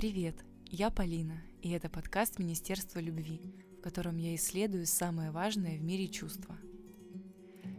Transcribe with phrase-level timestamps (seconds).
[0.00, 0.34] Привет,
[0.70, 3.42] я Полина, и это подкаст Министерства любви,
[3.76, 6.56] в котором я исследую самое важное в мире чувства.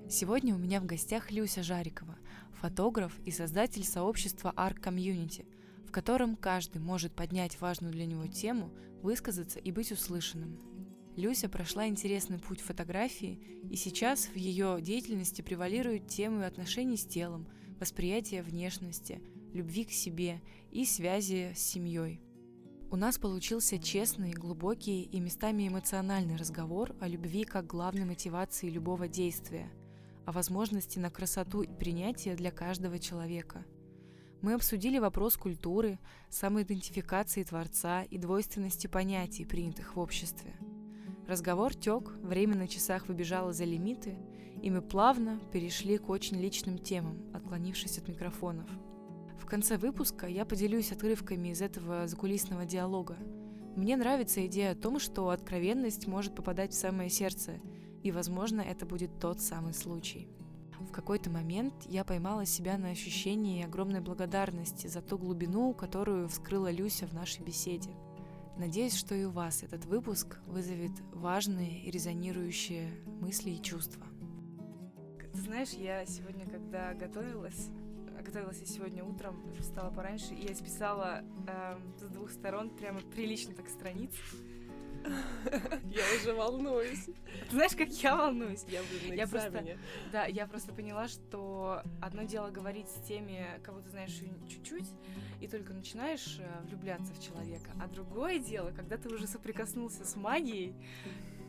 [0.07, 2.19] Сегодня у меня в гостях Люся Жарикова,
[2.51, 5.47] фотограф и создатель сообщества Arc Community,
[5.87, 10.59] в котором каждый может поднять важную для него тему, высказаться и быть услышанным.
[11.15, 17.47] Люся прошла интересный путь фотографии, и сейчас в ее деятельности превалируют темы отношений с телом,
[17.79, 19.23] восприятия внешности,
[19.53, 20.41] любви к себе
[20.71, 22.21] и связи с семьей.
[22.89, 29.07] У нас получился честный, глубокий и местами эмоциональный разговор о любви как главной мотивации любого
[29.07, 29.71] действия,
[30.25, 33.65] о возможности на красоту и принятие для каждого человека.
[34.41, 35.99] Мы обсудили вопрос культуры,
[36.29, 40.55] самоидентификации Творца и двойственности понятий, принятых в обществе–
[41.31, 44.17] Разговор тек, время на часах выбежало за лимиты,
[44.61, 48.69] и мы плавно перешли к очень личным темам, отклонившись от микрофонов.
[49.51, 53.17] Конце выпуска я поделюсь отрывками из этого закулисного диалога.
[53.75, 57.59] Мне нравится идея о том, что откровенность может попадать в самое сердце,
[58.01, 60.29] и, возможно, это будет тот самый случай.
[60.79, 66.71] В какой-то момент я поймала себя на ощущении огромной благодарности за ту глубину, которую вскрыла
[66.71, 67.89] Люся в нашей беседе–
[68.57, 74.05] Надеюсь, что и у вас этот выпуск вызовет важные и резонирующие мысли и чувства.
[75.33, 77.69] Знаешь, я сегодня, когда готовилась,
[78.31, 83.53] готовилась я сегодня утром, встала пораньше, и я списала э, с двух сторон прямо прилично
[83.53, 84.13] так страниц.
[85.83, 87.05] Я уже волнуюсь.
[87.05, 88.63] Ты знаешь, как я волнуюсь?
[88.67, 89.65] Я буду на я просто,
[90.11, 94.87] Да, я просто поняла, что одно дело говорить с теми, кого ты знаешь чуть-чуть,
[95.41, 100.15] и только начинаешь э, влюбляться в человека, а другое дело, когда ты уже соприкоснулся с
[100.15, 100.75] магией,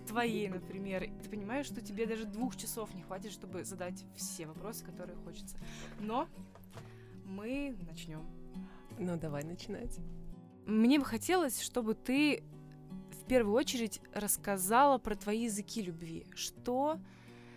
[0.06, 4.84] твоей, например, ты понимаешь, что тебе даже двух часов не хватит, чтобы задать все вопросы,
[4.84, 5.58] которые хочется.
[6.00, 6.26] Но
[7.24, 8.26] мы начнем.
[8.98, 9.98] Ну, давай начинать.
[10.66, 12.42] Мне бы хотелось, чтобы ты
[13.10, 16.26] в первую очередь рассказала про твои языки любви.
[16.34, 16.98] Что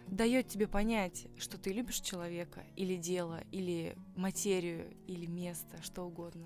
[0.07, 6.45] дает тебе понять, что ты любишь человека, или дело, или материю, или место, что угодно.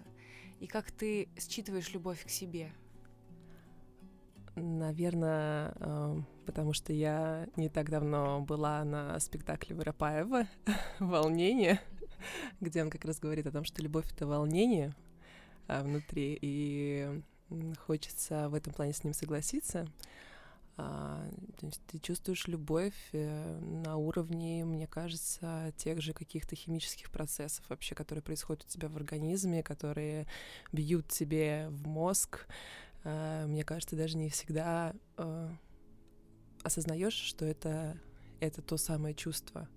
[0.59, 2.71] И как ты считываешь любовь к себе.
[4.55, 10.47] Наверное, э, потому что я не так давно была на спектакле Воропаева
[10.99, 11.79] «Волнение»,
[12.59, 14.95] где он как раз говорит о том, что любовь— это волнение
[15.67, 17.21] а, внутри, и
[17.85, 19.87] хочется в этом плане с ним согласиться.
[20.81, 27.11] А, то есть ты чувствуешь любовь э, на уровне, мне кажется, тех же каких-то химических
[27.11, 30.25] процессов вообще, которые происходят у тебя в организме, которые
[30.71, 32.47] бьют тебе в мозг.
[33.03, 35.51] А, мне кажется, даже не всегда а,
[36.63, 37.99] осознаешь, что это,
[38.39, 39.67] это то самое чувство.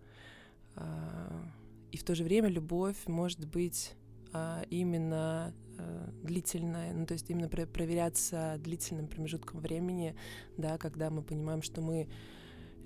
[1.92, 3.94] И в то же время любовь может быть
[4.70, 10.16] именно э, длительное, ну то есть именно про проверяться длительным промежутком времени,
[10.56, 12.08] да, когда мы понимаем, что мы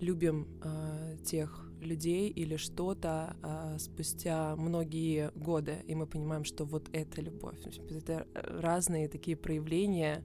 [0.00, 6.88] любим э, тех людей или что-то э, спустя многие годы, и мы понимаем, что вот
[6.92, 7.58] это любовь.
[7.90, 10.24] Это разные такие проявления,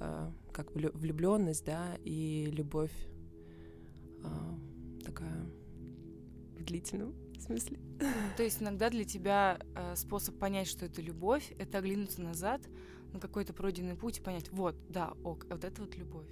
[0.00, 2.92] э, как влюбленность, да, и любовь
[4.22, 5.46] э, такая
[6.58, 7.78] в длительном смысле.
[8.36, 12.60] То есть иногда для тебя э, способ понять, что это любовь, это оглянуться назад
[13.12, 16.28] на какой-то пройденный путь и понять, вот, да, ок, вот это вот любовь.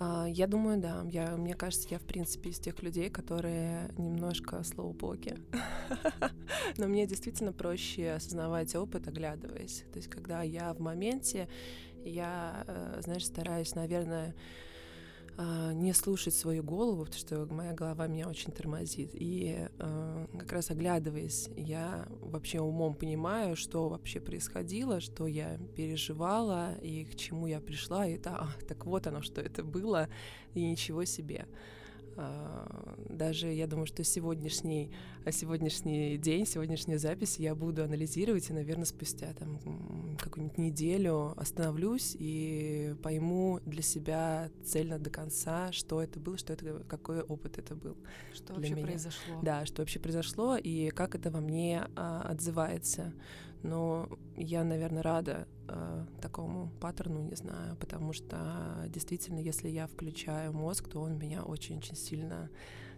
[0.00, 1.04] А, я думаю, да.
[1.10, 5.36] Я, мне кажется, я, в принципе, из тех людей, которые немножко слоупоки.
[6.78, 9.84] Но мне действительно проще осознавать опыт, оглядываясь.
[9.92, 11.48] То есть, когда я в моменте,
[12.04, 14.34] я, э, знаешь, стараюсь, наверное,
[15.40, 19.10] а, не слушать свою голову, потому что моя голова меня очень тормозит.
[19.12, 26.74] И э, как раз оглядываясь, я вообще умом понимаю, что вообще происходило, что я переживала
[26.82, 28.04] и к чему я пришла.
[28.04, 30.08] И это, а, так вот оно, что это было,
[30.54, 31.46] и ничего себе.
[33.08, 34.90] Даже я думаю, что сегодняшний,
[35.30, 42.94] сегодняшний день, сегодняшнюю запись я буду анализировать, и, наверное, спустя там какую-нибудь неделю остановлюсь и
[43.02, 47.96] пойму для себя цельно до конца, что это было, что это, какой опыт это был.
[48.32, 48.86] Что вообще меня.
[48.86, 49.40] произошло.
[49.42, 53.12] Да, что вообще произошло, и как это во мне а, отзывается
[53.62, 60.52] но я, наверное, рада э, такому паттерну, не знаю, потому что действительно, если я включаю
[60.52, 62.50] мозг, то он меня очень-очень сильно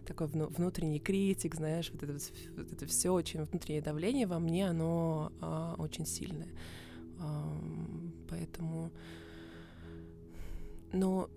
[0.05, 2.17] такой внутренний критик, знаешь, вот это,
[2.57, 6.49] вот это все очень внутреннее давление во мне, оно э, очень сильное,
[7.19, 7.23] э,
[8.29, 8.91] поэтому,
[10.93, 11.29] но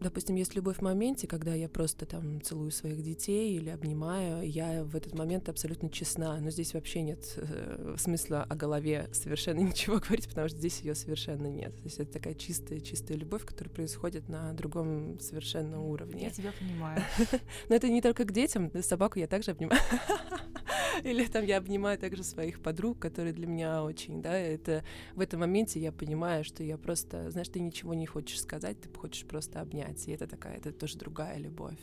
[0.00, 4.84] допустим, есть любовь в моменте, когда я просто там целую своих детей или обнимаю, я
[4.84, 9.98] в этот момент абсолютно честна, но здесь вообще нет э, смысла о голове совершенно ничего
[9.98, 11.74] говорить, потому что здесь ее совершенно нет.
[11.76, 16.24] То есть это такая чистая, чистая любовь, которая происходит на другом совершенно уровне.
[16.24, 17.02] Я тебя понимаю.
[17.68, 19.80] Но это не только к детям, собаку я также обнимаю.
[21.04, 24.84] Или там я обнимаю также своих подруг, которые для меня очень, да, это
[25.14, 28.88] в этом моменте я понимаю, что я просто, знаешь, ты ничего не хочешь сказать, ты
[28.88, 31.78] хочешь просто обнять, и это такая, это тоже другая любовь.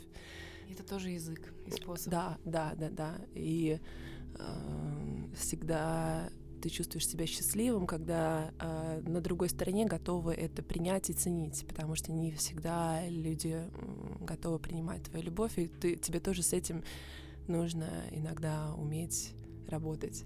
[0.70, 2.12] Это тоже язык и способ.
[2.12, 3.16] Да, да, да, да.
[3.34, 3.80] И
[4.38, 6.30] э, всегда
[6.62, 11.96] ты чувствуешь себя счастливым, когда э, на другой стороне готовы это принять и ценить, потому
[11.96, 13.62] что не всегда люди
[14.22, 16.84] готовы принимать твою любовь, и ты, тебе тоже с этим
[17.48, 19.34] нужно иногда уметь
[19.68, 20.26] работать.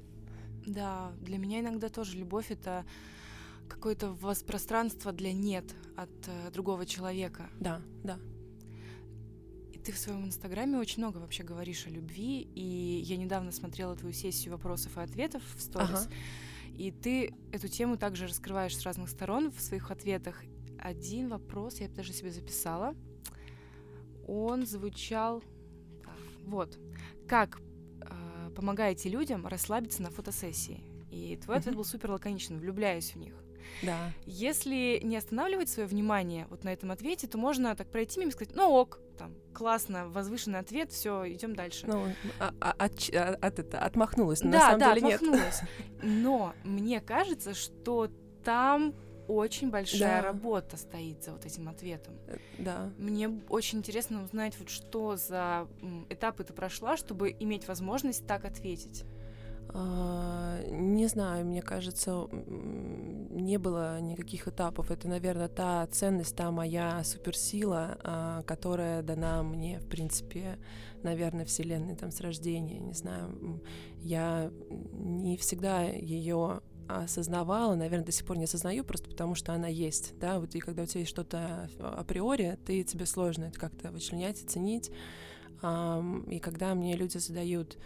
[0.65, 2.85] Да, для меня иногда тоже любовь это
[3.69, 4.13] какое-то
[4.45, 7.49] пространство для нет от э, другого человека.
[7.59, 8.19] Да, да.
[9.71, 13.95] И ты в своем инстаграме очень много вообще говоришь о любви, и я недавно смотрела
[13.95, 16.13] твою сессию вопросов и ответов в сторис, ага.
[16.77, 20.43] и ты эту тему также раскрываешь с разных сторон в своих ответах.
[20.77, 22.95] Один вопрос, я даже себе записала,
[24.27, 25.41] он звучал
[26.03, 26.77] так, вот
[27.27, 27.61] как
[28.01, 30.83] э, помогаете людям расслабиться на фотосессии?
[31.11, 33.33] И твой ответ был супер лаконичный, влюбляюсь в них.
[33.83, 34.11] Да.
[34.25, 38.33] Если не останавливать свое внимание вот на этом ответе, то можно так пройти мимо и
[38.33, 41.85] сказать, ну ок, там, классно, возвышенный ответ, все, идем дальше.
[41.87, 42.07] Ну,
[42.39, 45.61] а, а, от, а, от, это, отмахнулась, но да, на самом да, деле отмахнулась.
[45.61, 46.03] нет.
[46.03, 48.09] Но мне кажется, что
[48.43, 48.95] там
[49.27, 50.27] очень большая да.
[50.27, 52.15] работа стоит за вот этим ответом.
[52.27, 52.91] Э, да.
[52.97, 55.67] Мне очень интересно узнать, вот что за
[56.09, 59.05] этапы ты прошла, чтобы иметь возможность так ответить.
[59.71, 64.89] А, не знаю, мне кажется, не было никаких этапов.
[64.91, 70.57] Это, наверное, та ценность, та моя суперсила, а, которая дана мне, в принципе,
[71.03, 72.79] наверное, Вселенной там с рождения.
[72.79, 73.61] Не знаю,
[74.01, 79.67] я не всегда ее осознавала, наверное, до сих пор не осознаю, просто потому что она
[79.67, 83.91] есть, да, вот и когда у тебя есть что-то априори, ты тебе сложно это как-то
[83.91, 84.89] вычленять и ценить,
[85.61, 87.77] и когда мне люди задают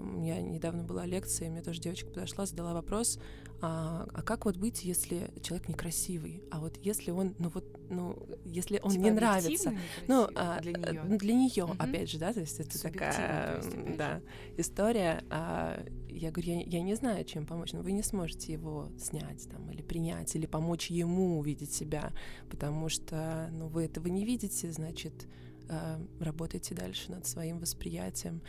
[0.00, 3.18] у меня недавно была лекция, и мне тоже девочка подошла, задала вопрос,
[3.60, 8.16] а, а как вот быть, если человек некрасивый, а вот если он, ну вот, ну
[8.44, 9.72] если он типа не нравится,
[10.08, 11.74] ну а, для нее, ну, для нее угу.
[11.78, 14.20] опять же, да, то есть это такая, есть, да,
[14.56, 15.24] история.
[15.30, 19.48] А, я говорю, я, я не знаю, чем помочь, но вы не сможете его снять
[19.48, 22.12] там или принять или помочь ему увидеть себя,
[22.50, 25.26] потому что, ну вы этого не видите, значит
[25.72, 28.42] Э, работаете дальше над своим восприятием.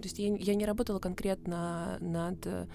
[0.00, 2.66] То есть я, я не работала конкретно над, э,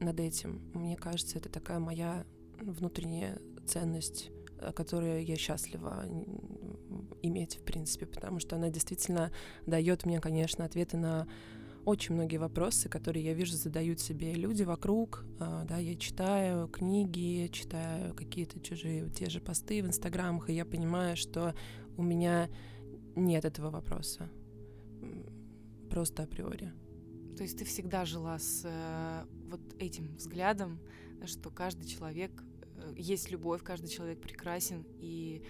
[0.00, 0.62] над этим.
[0.74, 2.24] Мне кажется, это такая моя
[2.60, 6.04] внутренняя ценность, э, которую я счастлива
[7.22, 9.32] иметь, в принципе, потому что она действительно
[9.66, 11.26] дает мне, конечно, ответы на
[11.84, 15.24] очень многие вопросы, которые я вижу задают себе люди вокруг.
[15.40, 21.16] Да, я читаю книги, читаю какие-то чужие те же посты в инстаграмах, и я понимаю,
[21.16, 21.54] что
[21.96, 22.48] у меня
[23.16, 24.30] нет этого вопроса.
[25.92, 26.72] Просто априори.
[27.36, 30.80] То есть ты всегда жила с э, вот этим взглядом,
[31.26, 32.30] что каждый человек
[32.76, 35.44] э, есть любовь, каждый человек прекрасен, и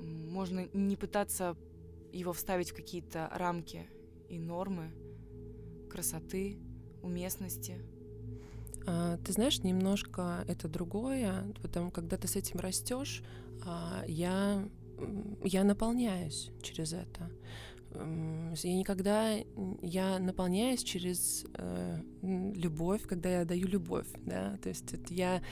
[0.00, 1.56] можно не пытаться
[2.12, 3.86] его вставить в какие-то рамки
[4.28, 4.90] и нормы
[5.88, 6.58] красоты,
[7.00, 7.78] уместности.
[8.84, 13.22] А, ты знаешь, немножко это другое, потому когда ты с этим растешь,
[13.64, 14.68] а, я
[15.44, 17.30] я наполняюсь через это.
[17.94, 19.34] Я никогда,
[19.82, 25.42] я наполняюсь через э, любовь, когда я даю любовь, да, то есть это я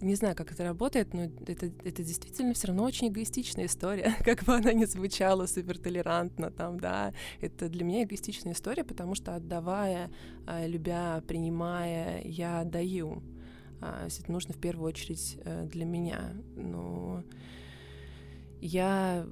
[0.00, 4.44] не знаю, как это работает, но это, это действительно все равно очень эгоистичная история, как
[4.44, 10.10] бы она ни звучала супертолерантно там, да, это для меня эгоистичная история, потому что отдавая,
[10.46, 13.22] э, любя, принимая, я даю.
[13.80, 17.22] А, это нужно в первую очередь э, для меня, но
[18.60, 19.26] я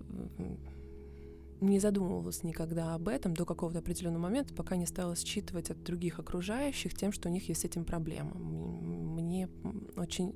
[1.63, 6.19] не задумывалась никогда об этом до какого-то определенного момента, пока не стала считывать от других
[6.19, 8.35] окружающих тем, что у них есть с этим проблема.
[8.35, 9.49] Мне
[9.97, 10.35] очень...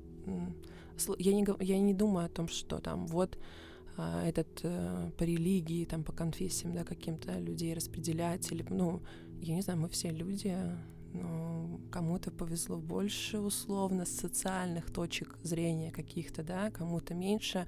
[1.19, 3.37] Я не, я не думаю о том, что там вот
[3.97, 9.01] а, этот э, по религии, там по конфессиям, да, каким-то людей распределять или, ну,
[9.41, 10.55] я не знаю, мы все люди,
[11.13, 17.67] ну, кому-то повезло больше условно с социальных точек зрения каких-то, да, кому-то меньше.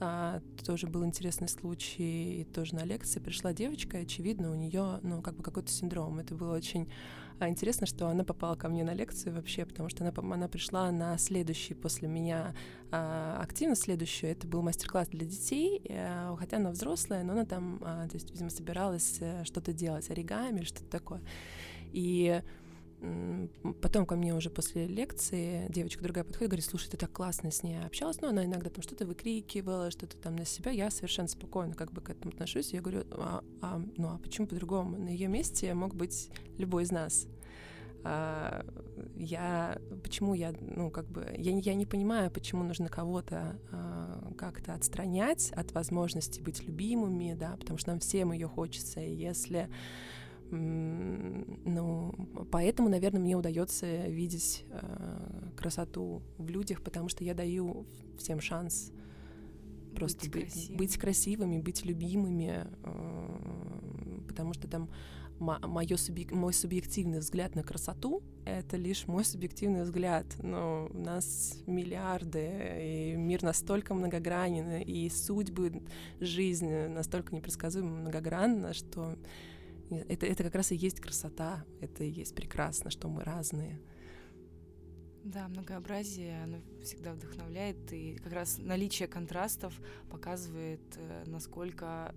[0.00, 5.22] А, тоже был интересный случай, и тоже на лекции пришла девочка, очевидно, у нее, ну,
[5.22, 6.18] как бы какой-то синдром.
[6.18, 6.88] Это было очень
[7.40, 10.90] а интересно, что она попала ко мне на лекцию вообще, потому что она, она пришла
[10.90, 12.52] на следующий после меня
[12.90, 14.32] а, активно следующую.
[14.32, 18.32] Это был мастер-класс для детей, а, хотя она взрослая, но она там, а, то есть,
[18.32, 21.20] видимо, собиралась а, что-то делать, оригами или что-то такое.
[21.92, 22.42] И
[23.80, 27.62] Потом ко мне уже после лекции девочка другая подходит говорит, слушай, ты так классно с
[27.62, 30.72] ней общалась, но она иногда там что-то выкрикивала, что-то там на себя.
[30.72, 32.72] Я совершенно спокойно как бы к этому отношусь.
[32.72, 34.98] Я говорю, а, а, ну а почему по-другому?
[34.98, 37.28] На ее месте мог быть любой из нас.
[38.04, 38.64] А,
[39.16, 44.74] я почему я ну как бы я я не понимаю почему нужно кого-то а, как-то
[44.74, 49.68] отстранять от возможности быть любимыми да потому что нам всем ее хочется и если
[50.50, 52.14] ну,
[52.50, 57.86] поэтому, наверное, мне удается видеть э, красоту в людях, потому что я даю
[58.18, 58.92] всем шанс
[59.94, 60.76] просто быть, красивыми.
[60.76, 64.88] быть красивыми, быть любимыми, э, потому что там
[65.38, 66.32] моё субъек...
[66.32, 70.26] мой субъективный взгляд на красоту— это лишь мой субъективный взгляд.
[70.42, 72.50] Но у нас миллиарды,
[72.80, 75.82] и мир настолько многогранен, и судьбы
[76.20, 79.16] жизни настолько непредсказуемо многогранна, что
[79.90, 83.80] это, это как раз и есть красота, это и есть прекрасно, что мы разные.
[85.24, 89.78] Да, многообразие, оно всегда вдохновляет, и как раз наличие контрастов
[90.08, 92.14] показывает, э, насколько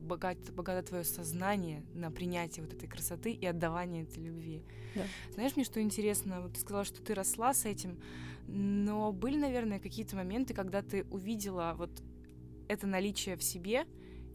[0.00, 4.62] богат, богато твое сознание на принятие вот этой красоты и отдавание этой любви.
[4.94, 5.02] Да.
[5.34, 8.00] Знаешь, мне что интересно, вот ты сказала, что ты росла с этим,
[8.46, 12.02] но были, наверное, какие-то моменты, когда ты увидела вот
[12.68, 13.86] это наличие в себе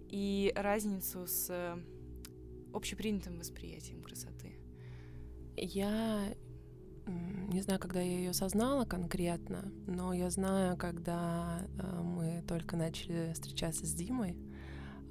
[0.09, 1.79] и разницу с
[2.73, 4.57] общепринятым восприятием красоты?
[5.55, 6.33] Я
[7.05, 13.33] не знаю, когда я ее осознала конкретно, но я знаю, когда э, мы только начали
[13.33, 14.37] встречаться с Димой,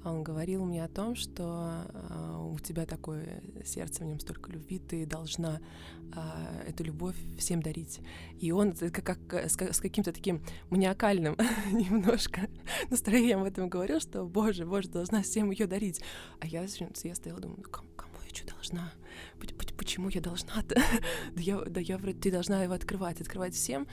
[0.03, 4.79] он говорил мне о том, что э, у тебя такое сердце, в нем столько любви,
[4.79, 5.59] ты должна
[6.15, 7.99] э, эту любовь всем дарить.
[8.39, 11.37] И он как, как, с, каким-то таким маниакальным
[11.71, 12.49] немножко
[12.89, 16.01] настроением в этом говорил, что, боже, боже, должна всем ее дарить.
[16.39, 16.65] А я,
[17.03, 18.91] я стояла, думаю, ну, кому, кому я что должна?
[19.77, 20.75] Почему я должна-то?
[21.35, 23.87] да я, да я вроде, ты должна его открывать, открывать всем.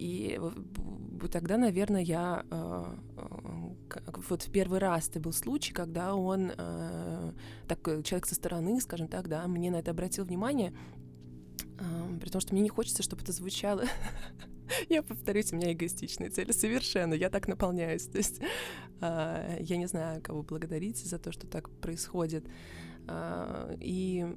[0.00, 0.40] И
[1.30, 2.84] тогда, наверное, я э,
[3.18, 7.32] э, вот в первый раз это был случай, когда он, э,
[7.68, 10.72] так человек со стороны, скажем так, да, мне на это обратил внимание,
[12.20, 13.84] при том, что мне не хочется, чтобы это звучало.
[14.88, 18.06] я повторюсь, у меня эгоистичные цели совершенно, я так наполняюсь.
[18.06, 18.40] То есть
[19.00, 22.46] я не знаю, кого благодарить за то, что так происходит.
[23.80, 24.36] И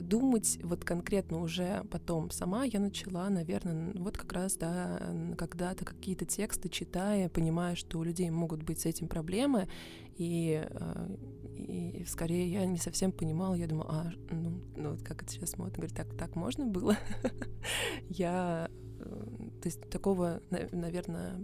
[0.00, 2.30] думать вот конкретно уже потом.
[2.30, 5.00] Сама я начала, наверное, вот как раз, да,
[5.36, 9.68] когда-то какие-то тексты читая, понимая, что у людей могут быть с этим проблемы,
[10.16, 11.16] и, э,
[11.56, 15.56] и скорее я не совсем понимала, я думала, а, ну, ну вот как это сейчас
[15.58, 16.96] модно, говорит, так, так можно было?
[18.08, 18.68] я,
[18.98, 19.04] э,
[19.62, 20.40] то есть такого,
[20.72, 21.40] наверное,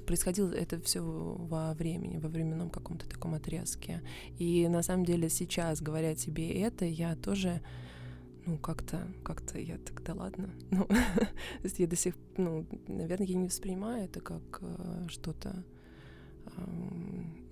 [0.00, 4.02] происходило это все во времени, во временном каком-то таком отрезке.
[4.38, 7.60] И на самом деле сейчас, говоря тебе это, я тоже
[8.46, 10.50] ну, как-то, как-то я так, да ладно.
[10.70, 10.86] Ну,
[11.78, 15.64] я до сих, ну, наверное, я не воспринимаю это как э, что-то,
[16.44, 16.60] э,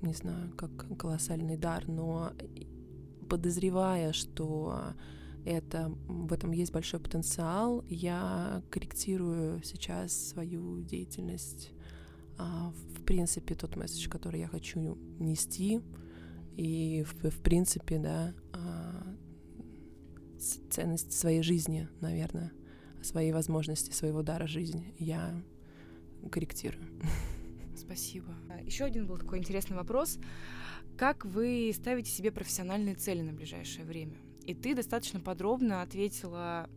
[0.02, 2.32] не знаю, как колоссальный дар, но
[3.28, 4.94] подозревая, что
[5.44, 11.73] это, в этом есть большой потенциал, я корректирую сейчас свою деятельность
[12.38, 15.80] в принципе, тот месседж, который я хочу нести,
[16.56, 19.16] и, в, в принципе, да, а,
[20.70, 22.52] ценность своей жизни, наверное,
[23.02, 25.34] своей возможности, своего дара жизни я
[26.30, 26.84] корректирую.
[27.76, 28.34] Спасибо.
[28.64, 30.18] Еще один был такой интересный вопрос.
[30.96, 34.16] Как вы ставите себе профессиональные цели на ближайшее время?
[34.46, 36.68] И ты достаточно подробно ответила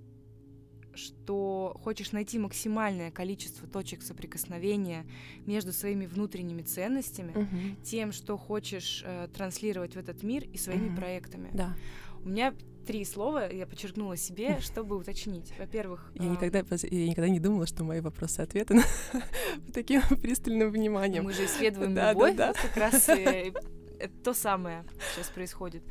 [0.98, 5.06] что хочешь найти максимальное количество точек соприкосновения
[5.46, 7.84] между своими внутренними ценностями, угу.
[7.84, 10.98] тем, что хочешь э, транслировать в этот мир и своими угу.
[10.98, 11.50] проектами.
[11.54, 11.76] Да.
[12.24, 12.54] У меня
[12.86, 15.54] три слова я подчеркнула себе, чтобы уточнить.
[15.60, 16.32] Во-первых, я а...
[16.32, 18.84] никогда я никогда не думала, что мои вопросы ответы на
[19.74, 21.24] таким пристальным вниманием.
[21.24, 22.60] Мы же исследуем да, любовь, да, да.
[22.60, 23.54] как раз и
[24.00, 25.84] это то самое сейчас происходит.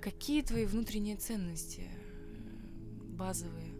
[0.00, 1.88] Какие твои внутренние ценности
[3.12, 3.71] базовые?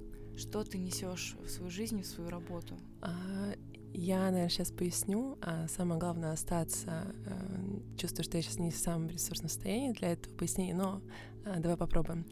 [0.43, 2.77] Что ты несешь в свою жизнь, в свою работу?
[3.01, 3.55] А,
[3.95, 5.39] я, наверное, сейчас поясню.
[5.41, 6.91] А самое главное остаться.
[6.91, 11.01] А, чувствую, что я сейчас не в самом ресурсном состоянии для этого пояснения, но
[11.45, 12.27] а, давай попробуем.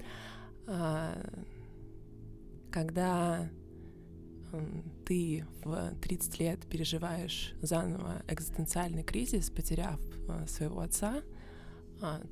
[2.72, 3.48] Когда
[5.06, 11.22] ты в 30 лет переживаешь заново экзистенциальный кризис, потеряв э, своего отца,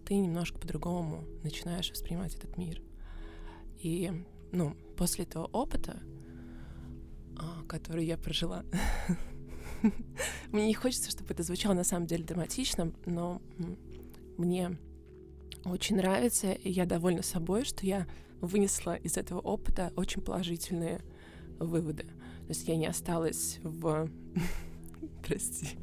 [0.04, 2.82] ты немножко по-другому начинаешь воспринимать этот мир.
[3.80, 4.10] И,
[4.52, 6.00] ну, после этого опыта,
[7.36, 8.64] а, который я прожила,
[10.50, 13.40] мне не хочется, чтобы это звучало на самом деле драматично, но
[14.36, 14.78] мне
[15.64, 18.06] очень нравится, и я довольна собой, что я
[18.40, 21.00] вынесла из этого опыта очень положительные
[21.58, 22.04] выводы.
[22.04, 24.08] То есть я не осталась в...
[25.26, 25.78] Прости.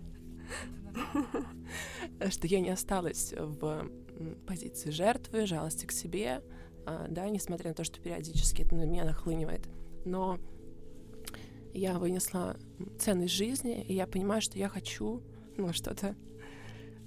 [2.30, 3.90] Что я не осталась в
[4.48, 6.42] позиции жертвы, жалости к себе,
[7.10, 9.68] да, несмотря на то, что периодически это на меня нахлынивает.
[10.06, 10.40] Но
[11.74, 12.58] я вынесла
[13.00, 15.22] ценность жизни, и я понимаю, что я хочу,
[15.58, 16.16] ну, что-то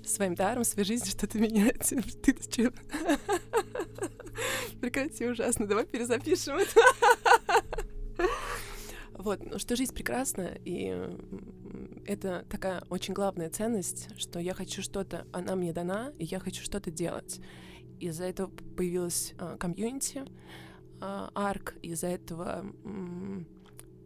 [0.04, 1.88] своим даром, своей жизнью что-то менять.
[2.22, 2.72] Ты чего?
[4.80, 5.66] Прекрати, ужасно.
[5.66, 6.80] Давай перезапишем это.
[9.18, 10.96] Вот, ну, что жизнь прекрасна, и
[12.06, 16.62] это такая очень главная ценность, что я хочу что-то, она мне дана, и я хочу
[16.62, 17.40] что-то делать.
[18.00, 20.24] Из-за этого появилась а, комьюнити,
[21.00, 22.64] а, арк, из-за этого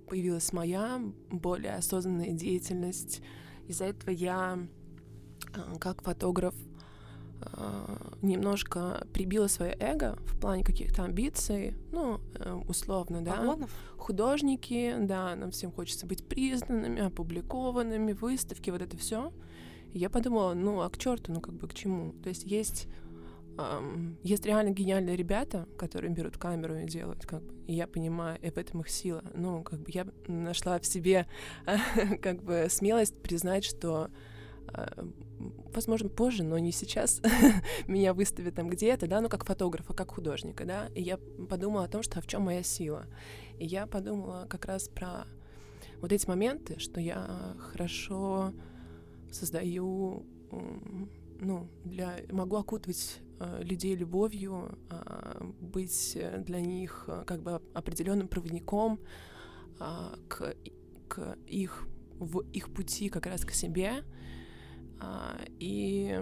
[0.08, 3.22] появилась моя более осознанная деятельность,
[3.66, 4.58] из-за этого я
[5.54, 6.54] а, как фотограф
[8.22, 13.32] немножко прибила свое эго в плане каких-то амбиций, ну, э, условно, да.
[13.32, 13.70] Погонов?
[13.96, 19.32] Художники, да, нам всем хочется быть признанными, опубликованными, выставки, вот это все.
[19.92, 22.12] я подумала, ну, а к черту, ну, как бы к чему?
[22.22, 22.86] То есть есть
[23.56, 28.38] Um, есть реально гениальные ребята, которые берут камеру и делают, как бы, и я понимаю,
[28.40, 29.22] и в этом их сила.
[29.34, 31.26] Ну, как бы я нашла в себе,
[32.22, 34.08] как бы, смелость признать, что
[34.68, 35.12] uh,
[35.74, 37.20] возможно, позже, но не сейчас,
[37.86, 41.18] меня выставят там где-то, да, ну, как фотографа, как художника, да, и я
[41.48, 43.06] подумала о том, что а в чем моя сила.
[43.58, 45.26] И я подумала как раз про
[46.00, 48.52] вот эти моменты, что я хорошо
[49.30, 50.26] создаю,
[51.40, 53.20] ну, для, могу окутывать
[53.60, 59.00] людей любовью, а, быть для них э, как бы определенным проводником
[59.78, 60.54] а, к,
[61.08, 61.86] к их
[62.18, 64.04] в их пути как раз к себе,
[65.00, 66.20] а, и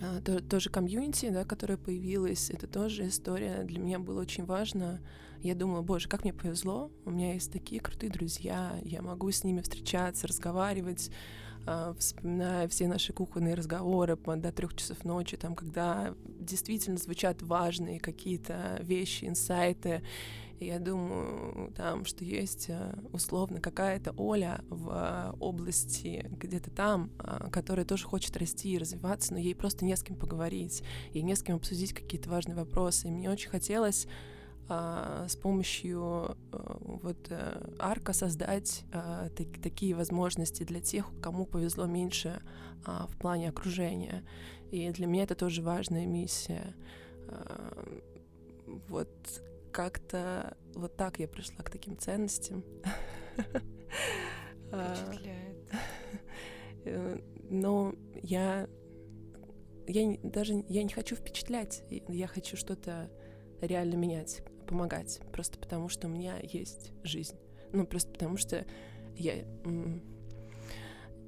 [0.00, 5.00] а, тоже комьюнити, да, которая появилась, это тоже история для меня было очень важно.
[5.40, 9.42] Я думала, боже, как мне повезло, у меня есть такие крутые друзья, я могу с
[9.42, 11.10] ними встречаться, разговаривать,
[11.98, 18.78] вспоминая все наши кухонные разговоры до трех часов ночи, там, когда действительно звучат важные какие-то
[18.82, 20.02] вещи, инсайты,
[20.62, 27.84] я думаю, там, что есть э, условно какая-то Оля в области где-то там, а, которая
[27.84, 30.82] тоже хочет расти и развиваться, но ей просто не с кем поговорить,
[31.12, 33.08] ей не с кем обсудить какие-то важные вопросы.
[33.08, 34.06] И мне очень хотелось
[34.68, 36.36] а, с помощью а,
[36.80, 42.42] вот а, арка создать а, так, такие возможности для тех, кому повезло меньше
[42.84, 44.24] а, в плане окружения.
[44.70, 46.74] И для меня это тоже важная миссия.
[47.28, 47.86] А,
[48.88, 49.10] вот
[49.72, 52.64] как-то вот так я пришла к таким ценностям.
[54.68, 55.56] Впечатляет.
[56.84, 57.16] Э,
[57.48, 57.94] но
[58.24, 58.68] я,
[59.86, 63.08] я даже я не хочу впечатлять, я хочу что-то
[63.60, 67.36] реально менять, помогать, просто потому что у меня есть жизнь.
[67.72, 68.64] Ну, просто потому что
[69.16, 69.44] я,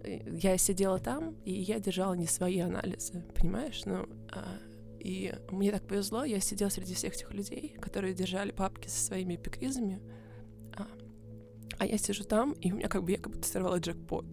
[0.05, 3.83] я сидела там, и я держала не свои анализы, понимаешь?
[3.85, 4.59] Ну, а
[4.99, 9.35] и мне так повезло, я сидела среди всех этих людей, которые держали папки со своими
[9.35, 10.01] эпикризами,
[10.75, 10.87] а,
[11.79, 14.25] а я сижу там, и у меня как бы я как будто сорвала джекпот.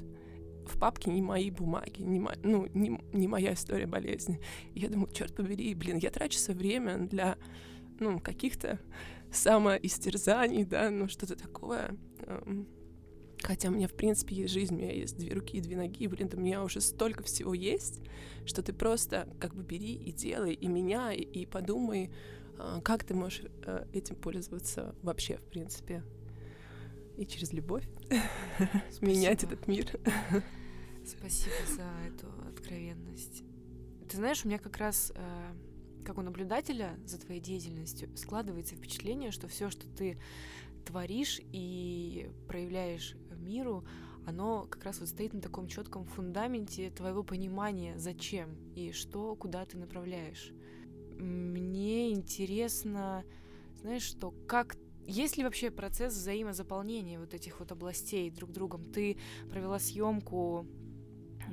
[0.65, 4.39] В папке не мои бумаги, не, мо, ну, не, не моя история болезни.
[4.74, 7.38] Я думаю, черт побери, блин, я трачу свое время для
[8.02, 8.80] ну, каких-то
[9.32, 11.96] самоистерзаний, да, ну, что-то такое.
[13.44, 16.06] Хотя у меня, в принципе, есть жизнь, у меня есть две руки и две ноги,
[16.08, 18.02] блин, у меня уже столько всего есть,
[18.46, 22.12] что ты просто как бы бери и делай, и меняй, и подумай,
[22.60, 26.04] а, как ты можешь э, этим пользоваться вообще, в принципе.
[27.18, 27.88] И через любовь
[29.02, 29.88] менять этот мир.
[31.06, 33.44] Спасибо за эту откровенность.
[34.08, 35.54] Ты знаешь, у меня как раз, э,
[36.04, 40.20] как у наблюдателя за твоей деятельностью, складывается впечатление, что все, что ты
[40.86, 43.86] творишь и проявляешь миру,
[44.26, 49.66] оно как раз вот стоит на таком четком фундаменте твоего понимания, зачем и что, куда
[49.66, 50.52] ты направляешь.
[51.18, 53.24] Мне интересно,
[53.82, 54.76] знаешь, что как
[55.08, 58.92] есть ли вообще процесс взаимозаполнения вот этих вот областей друг другом?
[58.92, 59.18] Ты
[59.50, 60.68] провела съемку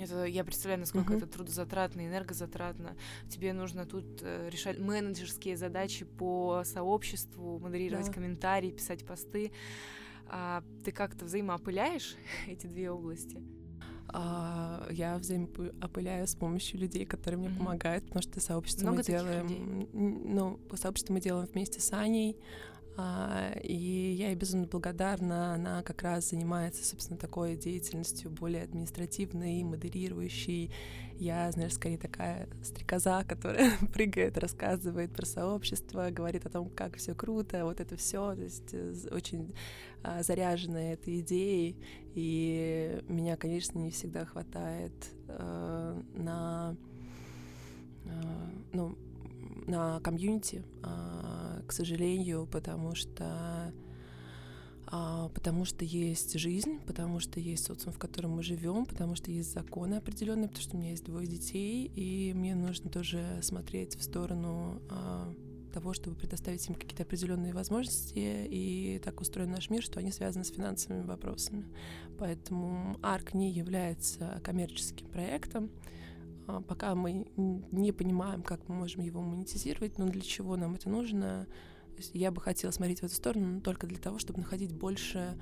[0.01, 1.17] Это, я представляю, насколько Мгм.
[1.19, 2.97] это трудозатратно, энергозатратно.
[3.29, 8.13] Тебе нужно тут э, решать менеджерские задачи по сообществу, модерировать Да.
[8.13, 9.53] комментарии, писать посты.
[10.31, 13.43] А ты как-то взаимоопыляешь эти две области?
[14.11, 17.59] А, я взаимоопыляю с помощью людей, которые мне Мгм.
[17.59, 19.89] помогают, потому что сообщество Много мы делаем, людей?
[19.93, 22.39] ну, сообщество мы делаем вместе с Аней,
[23.63, 25.55] и я ей безумно благодарна.
[25.55, 30.73] Она как раз занимается, собственно, такой деятельностью более административной, модерирующей.
[31.15, 37.15] Я, знаешь, скорее такая стрекоза, которая прыгает, рассказывает про сообщество, говорит о том, как все
[37.15, 39.53] круто, вот это все, то есть э, очень
[40.03, 41.77] а, заряженная этой идеей.
[42.15, 44.93] И меня, конечно, не всегда хватает
[45.29, 46.77] э, на,
[48.05, 48.11] э,
[48.73, 48.97] ну,
[49.69, 53.73] на комьюнити, а, к сожалению, потому что
[54.91, 59.31] а, потому что есть жизнь, потому что есть социум, в котором мы живем, потому что
[59.31, 63.97] есть законы определенные, потому что у меня есть двое детей, и мне нужно тоже смотреть
[63.97, 65.35] в сторону а,
[65.69, 70.45] того, чтобы предоставить им какие-то определенные возможности, и так устроен наш мир, что они связаны
[70.45, 71.67] с финансовыми вопросами.
[72.19, 75.71] Поэтому ARC не является коммерческим проектом,
[76.67, 81.47] пока мы не понимаем, как мы можем его монетизировать, но для чего нам это нужно,
[82.13, 85.37] я бы хотела смотреть в эту сторону но только для того, чтобы находить больше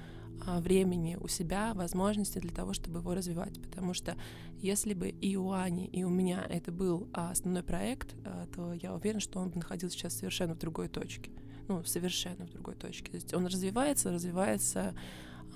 [0.46, 3.60] а, времени у себя, возможности для того, чтобы его развивать.
[3.60, 4.16] Потому что
[4.60, 8.72] если бы и у Ани, и у меня это был а, основной проект, а, то
[8.72, 11.30] я уверена, что он бы находился сейчас совершенно в другой точке.
[11.68, 13.10] Ну, совершенно в другой точке.
[13.10, 14.94] То есть он развивается, развивается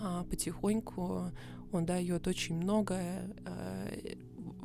[0.01, 1.31] а, потихоньку,
[1.73, 3.89] он дает очень многое, а,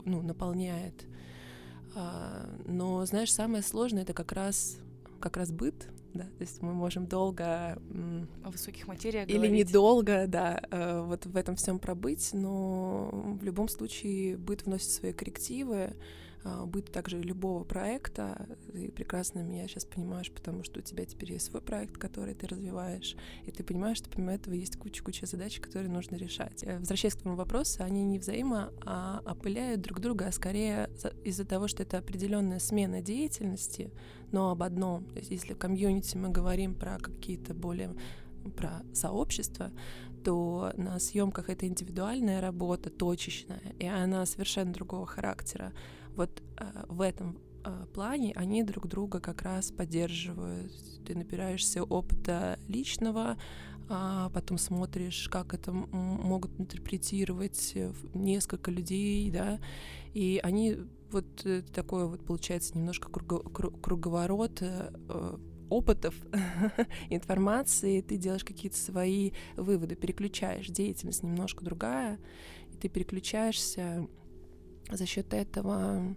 [0.06, 1.06] ну, наполняет.
[1.96, 4.78] А, но, знаешь, самое сложное это как раз
[5.20, 7.80] как раз быт, да, то есть мы можем долго
[8.44, 9.68] О высоких материях или говорить?
[9.70, 15.14] недолго, да, э, вот в этом всем пробыть, но в любом случае быт вносит свои
[15.14, 15.96] коррективы,
[16.46, 18.48] а, быт также любого проекта.
[18.72, 22.46] Ты прекрасно меня сейчас понимаешь, потому что у тебя теперь есть свой проект, который ты
[22.46, 26.64] развиваешь, и ты понимаешь, что помимо этого есть куча-куча задач, которые нужно решать.
[26.64, 31.14] Э, Возвращаясь к твоему вопросу, они не взаимо а опыляют друг друга, а скорее за-
[31.24, 33.92] из-за того, что это определенная смена деятельности,
[34.32, 35.06] но об одном.
[35.06, 37.96] То есть если в комьюнити мы говорим про какие-то более
[38.56, 39.72] про сообщество,
[40.24, 45.74] то на съемках это индивидуальная работа, точечная, и она совершенно другого характера.
[46.16, 50.72] Вот э, в этом э, плане они друг друга как раз поддерживают.
[51.06, 53.38] Ты набираешься опыта личного,
[53.88, 59.60] а потом смотришь, как это могут интерпретировать э, несколько людей, да,
[60.14, 60.78] и они
[61.12, 65.38] вот э, такой вот получается немножко круго- кру- круговорот э, э,
[65.70, 66.16] опытов,
[67.10, 72.20] информации, ты делаешь какие-то свои выводы, переключаешь деятельность немножко другая,
[72.72, 74.08] и ты переключаешься
[74.92, 76.16] за счет этого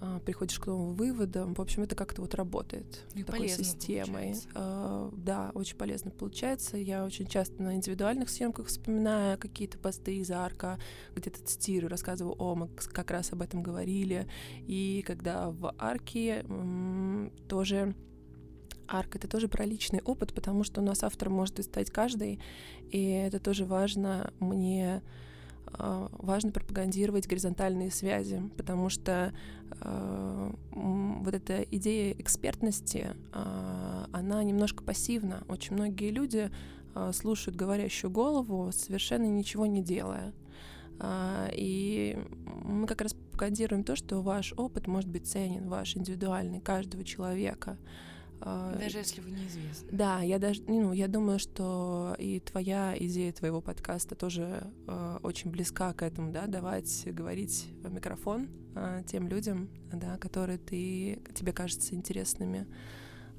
[0.00, 1.54] а, приходишь к новым выводам.
[1.54, 4.06] В общем, это как-то вот работает И такой полезно системой.
[4.06, 4.48] получается.
[4.54, 6.76] А, да, очень полезно получается.
[6.76, 10.78] Я очень часто на индивидуальных съемках вспоминаю какие-то посты из арка,
[11.16, 14.28] где-то цитирую, рассказываю, о, мы как раз об этом говорили.
[14.66, 16.44] И когда в арке
[17.48, 17.94] тоже
[18.86, 22.40] арк это тоже про личный опыт, потому что у нас автором может стать каждый,
[22.90, 25.02] и это тоже важно мне
[25.78, 29.32] важно пропагандировать горизонтальные связи, потому что
[29.80, 35.44] м, вот эта идея экспертности, а, она немножко пассивна.
[35.48, 36.50] Очень многие люди
[36.94, 40.32] а, слушают говорящую голову, совершенно ничего не делая.
[40.98, 42.18] А, И
[42.64, 47.76] мы как раз пропагандируем то, что ваш опыт может быть ценен, ваш индивидуальный, каждого человека.
[47.78, 48.07] А,
[48.40, 49.88] Даже если вы неизвестны.
[49.90, 55.50] да, я даже, ну, я думаю, что и твоя идея твоего подкаста тоже э, очень
[55.50, 61.52] близка к этому, да, давать говорить в микрофон э, тем людям, да, которые ты тебе
[61.52, 62.66] кажутся интересными.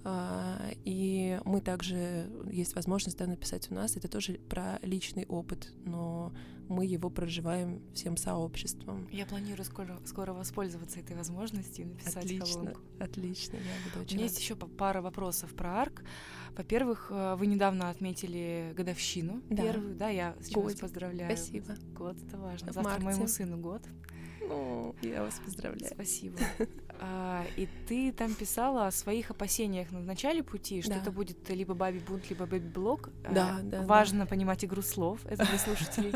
[0.04, 3.98] А, и мы также есть возможность да, написать у нас.
[3.98, 6.34] Это тоже про личный опыт, но
[6.70, 9.08] мы его проживаем всем сообществом.
[9.12, 12.82] Я планирую скоро, скоро воспользоваться этой возможностью и написать Отлично, колонку.
[13.00, 14.44] отлично, я буду У очень меня есть рада.
[14.44, 16.04] еще пара вопросов про арк.
[16.56, 19.64] Во-первых, э, вы недавно отметили годовщину Да.
[19.64, 21.36] первую, да, я с чем вас поздравляю.
[21.36, 21.76] Спасибо.
[21.96, 22.72] Год это важно.
[22.72, 23.06] В Завтра марте.
[23.06, 23.82] моему сыну год.
[24.42, 25.92] Ну, я вас поздравляю.
[25.94, 26.38] Спасибо.
[27.02, 30.98] А, и ты там писала о своих опасениях на начале пути, что Да.
[30.98, 33.10] это будет либо баби бунт, либо бэби блог.
[33.24, 33.82] Да, да, да.
[33.84, 36.14] Важно понимать игру слов, это для слушателей.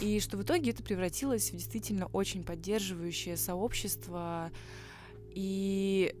[0.00, 4.50] И что в итоге это превратилось в действительно очень поддерживающее сообщество.
[5.30, 6.14] И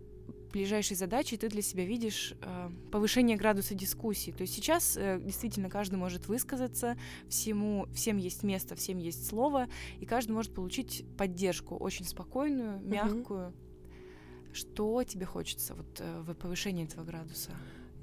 [0.54, 4.30] ближайшей задачей ты для себя видишь э, повышение градуса дискуссии.
[4.30, 6.96] То есть сейчас э, действительно каждый может высказаться,
[7.28, 9.66] всему, всем есть место, всем есть слово,
[9.98, 13.48] и каждый может получить поддержку очень спокойную, мягкую.
[13.48, 14.54] Mm-hmm.
[14.54, 17.50] Что тебе хочется вот э, в повышении этого градуса?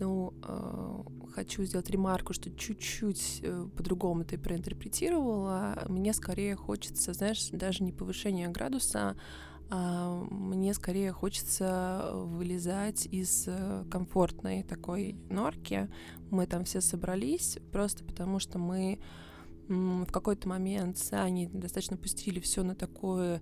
[0.02, 1.04] Ну, э,
[1.36, 5.86] хочу сделать ремарку, что чуть-чуть э, по-другому ты проинтерпретировала.
[5.88, 9.16] Мне скорее хочется, знаешь, даже не повышение градуса,
[9.70, 15.88] а мне скорее хочется вылезать из э, комфортной такой норки.
[16.32, 19.00] Мы там все собрались просто потому, что мы
[19.68, 23.40] в какой-то момент сами достаточно пустили все на такое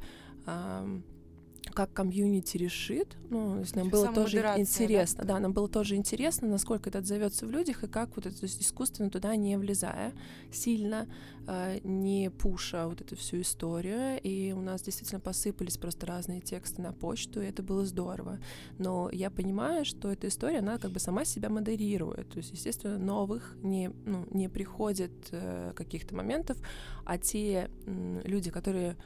[1.74, 3.18] как комьюнити решит.
[3.30, 5.24] Ну, то есть нам было тоже интересно.
[5.24, 5.36] Да?
[5.36, 8.46] да, нам было тоже интересно, насколько это отзовется в людях и как вот это то
[8.46, 10.14] есть искусственно туда не влезая
[10.52, 11.08] сильно,
[11.48, 14.20] э, не пуша вот эту всю историю.
[14.22, 18.40] И у нас действительно посыпались просто разные тексты на почту, и это было здорово.
[18.78, 22.30] Но я понимаю, что эта история, она как бы сама себя модерирует.
[22.30, 26.58] То есть, естественно, новых не, ну, не приходит э, каких-то моментов,
[27.06, 28.98] а те э, люди, которые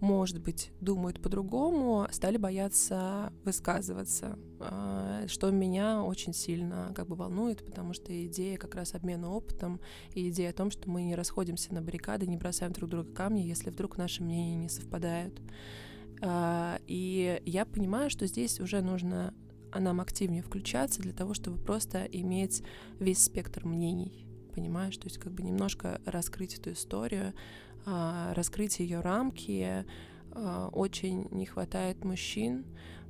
[0.00, 7.64] может быть, думают по-другому, стали бояться высказываться, а, что меня очень сильно как бы волнует,
[7.64, 9.80] потому что идея как раз обмена опытом
[10.14, 13.42] и идея о том, что мы не расходимся на баррикады, не бросаем друг друга камни,
[13.42, 15.40] если вдруг наши мнения не совпадают.
[16.22, 19.34] А, и я понимаю, что здесь уже нужно
[19.74, 22.62] нам активнее включаться для того, чтобы просто иметь
[22.98, 24.96] весь спектр мнений, понимаешь?
[24.96, 27.34] То есть как бы немножко раскрыть эту историю, а,
[27.84, 29.84] раскрыть ее рамки.
[30.32, 32.64] А, очень не хватает мужчин,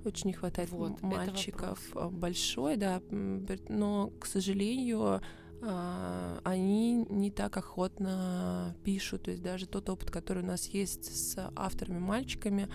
[0.05, 1.79] очень не хватает вот, мальчиков.
[1.95, 5.21] А, большой, да, но, к сожалению,
[5.63, 9.25] они не так охотно пишут.
[9.25, 12.71] То есть даже тот опыт, который у нас есть с авторами-мальчиками,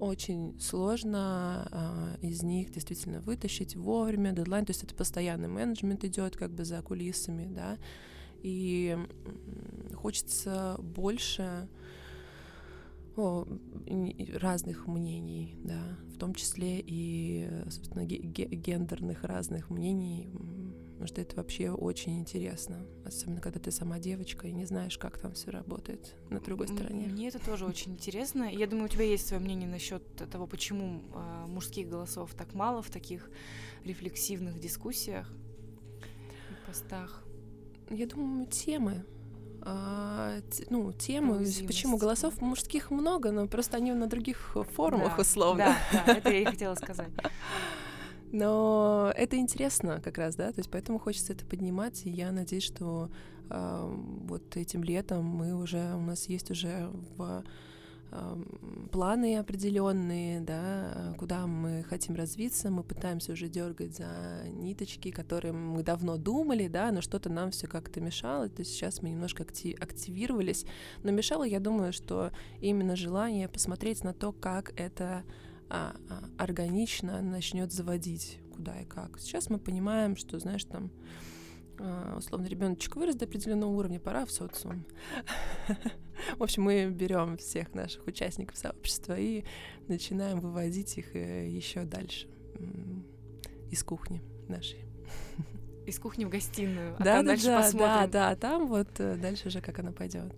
[0.00, 6.36] очень сложно э, из них действительно вытащить вовремя дедлайн, то есть это постоянный менеджмент идет
[6.36, 7.78] как бы за кулисами, да,
[8.42, 8.96] и
[9.94, 11.68] хочется больше
[13.16, 13.46] о,
[14.34, 20.28] разных мнений, да, в том числе и, собственно, гендерных разных мнений,
[20.92, 25.18] потому что это вообще очень интересно, особенно когда ты сама девочка и не знаешь, как
[25.18, 27.06] там все работает на другой стороне.
[27.06, 28.44] Мне это тоже очень интересно.
[28.44, 32.82] Я думаю, у тебя есть свое мнение насчет того, почему э, мужских голосов так мало
[32.82, 33.30] в таких
[33.84, 35.32] рефлексивных дискуссиях,
[36.66, 37.24] постах.
[37.90, 39.04] Я думаю, темы.
[39.62, 45.76] А, ну, темы, почему голосов мужских много, но просто они на других форумах да, условно.
[45.92, 47.10] Да, да, это я и хотела сказать.
[48.32, 52.64] Но это интересно как раз, да, то есть поэтому хочется это поднимать, и я надеюсь,
[52.64, 53.10] что
[53.48, 57.42] э, вот этим летом мы уже, у нас есть уже в
[58.90, 65.82] планы определенные, да, куда мы хотим развиться, мы пытаемся уже дергать за ниточки, которые мы
[65.82, 70.64] давно думали, да, но что-то нам все как-то мешало, то есть сейчас мы немножко активировались,
[71.02, 75.24] но мешало, я думаю, что именно желание посмотреть на то, как это
[75.68, 79.18] а, а, органично начнет заводить куда и как.
[79.20, 80.90] Сейчас мы понимаем, что, знаешь, там
[82.16, 84.84] условно ребеночек вырос до определенного уровня, пора в социум.
[86.36, 89.44] В общем, мы берем всех наших участников сообщества и
[89.86, 92.28] начинаем выводить их э, еще дальше
[93.70, 94.84] из кухни нашей.
[95.86, 98.10] Из кухни в гостиную, а да, там да, дальше да, посмотрим.
[98.10, 100.34] Да, да, там вот э, дальше уже как она пойдет.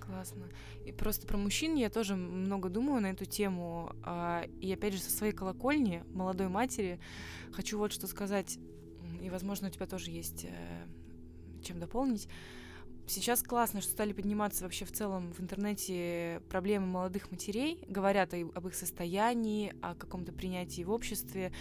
[0.00, 0.48] Классно.
[0.84, 3.92] И просто про мужчин я тоже много думаю на эту тему.
[4.02, 7.00] А, и опять же, со своей колокольни, молодой матери,
[7.52, 8.58] хочу вот что сказать
[9.20, 10.86] и, возможно, у тебя тоже есть э,
[11.62, 12.28] чем дополнить.
[13.06, 18.48] Сейчас классно, что стали подниматься вообще в целом в интернете проблемы молодых матерей, говорят о,
[18.54, 21.52] об их состоянии, о каком-то принятии в обществе,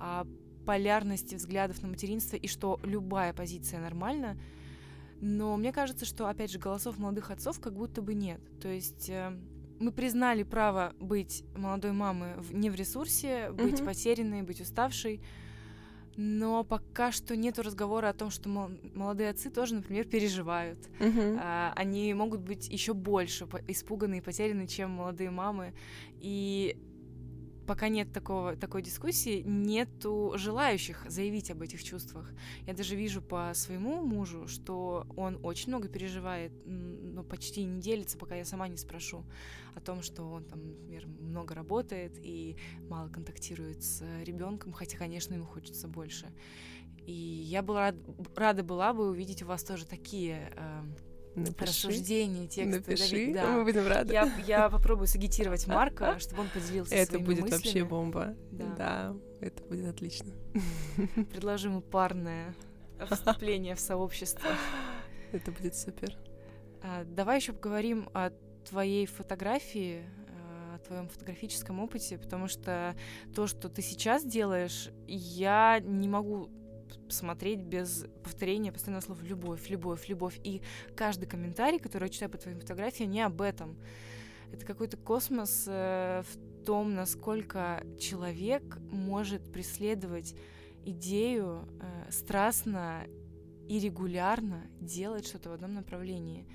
[0.00, 0.26] о
[0.66, 4.36] полярности взглядов на материнство и что любая позиция нормальна.
[5.20, 8.40] Но мне кажется, что, опять же, голосов молодых отцов как будто бы нет.
[8.60, 9.36] То есть э,
[9.80, 13.84] мы признали право быть молодой мамой не в ресурсе, быть mm-hmm.
[13.84, 15.22] потерянной, быть уставшей,
[16.20, 20.78] но пока что нет разговора о том, что молодые отцы тоже, например, переживают.
[21.40, 25.74] А, они могут быть еще больше испуганы и потеряны, чем молодые мамы.
[26.20, 26.76] И
[27.68, 32.32] пока нет такого, такой дискуссии, нету желающих заявить об этих чувствах.
[32.66, 38.16] Я даже вижу по своему мужу, что он очень много переживает, но почти не делится,
[38.16, 39.22] пока я сама не спрошу
[39.74, 42.56] о том, что он там, например, много работает и
[42.88, 46.26] мало контактирует с ребенком, хотя, конечно, ему хочется больше.
[47.06, 47.96] И я была рад,
[48.34, 50.82] рада была бы увидеть у вас тоже такие э,
[51.38, 51.66] Напиши.
[51.66, 52.66] рассуждения, тексты.
[52.66, 53.46] Напиши, да.
[53.48, 54.12] мы будем рады.
[54.12, 57.62] Я, я попробую сагитировать Марка, чтобы он поделился Это своими будет мыслями.
[57.62, 58.36] вообще бомба.
[58.52, 58.74] Да.
[58.76, 59.16] да.
[59.40, 60.32] это будет отлично.
[61.32, 62.54] Предложим парное
[63.10, 64.50] вступление в сообщество.
[65.32, 66.16] Это будет супер.
[66.82, 68.30] А, давай еще поговорим о
[68.68, 72.94] твоей фотографии, э, о твоем фотографическом опыте, потому что
[73.34, 76.50] то, что ты сейчас делаешь, я не могу
[77.08, 80.40] смотреть без повторения постоянного слова «любовь», «любовь», «любовь».
[80.44, 80.62] И
[80.96, 83.76] каждый комментарий, который я читаю по твоим фотографиям, не об этом.
[84.52, 90.34] Это какой-то космос э, в том, насколько человек может преследовать
[90.84, 93.04] идею э, страстно
[93.68, 96.46] и регулярно делать что-то в одном направлении.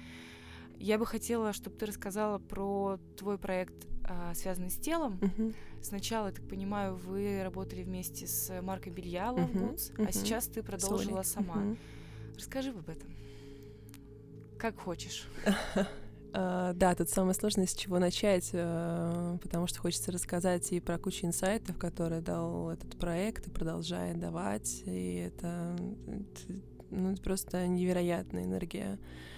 [0.77, 5.19] Я бы хотела, чтобы ты рассказала про твой проект, э, связанный с телом.
[5.21, 5.55] Uh-huh.
[5.81, 10.07] Сначала, я так понимаю, вы работали вместе с маркой белья Love Boots, uh-huh.
[10.07, 11.23] а сейчас ты продолжила Sorry.
[11.23, 11.55] сама.
[11.55, 11.77] Uh-huh.
[12.37, 13.09] Расскажи об этом.
[14.57, 15.27] Как хочешь.
[16.31, 20.97] Uh, да, тут самое сложное, с чего начать, uh, потому что хочется рассказать и про
[20.97, 25.75] кучу инсайтов, которые дал этот проект и продолжает давать, и это,
[26.89, 28.97] ну, это просто невероятная энергия.
[28.97, 29.32] А,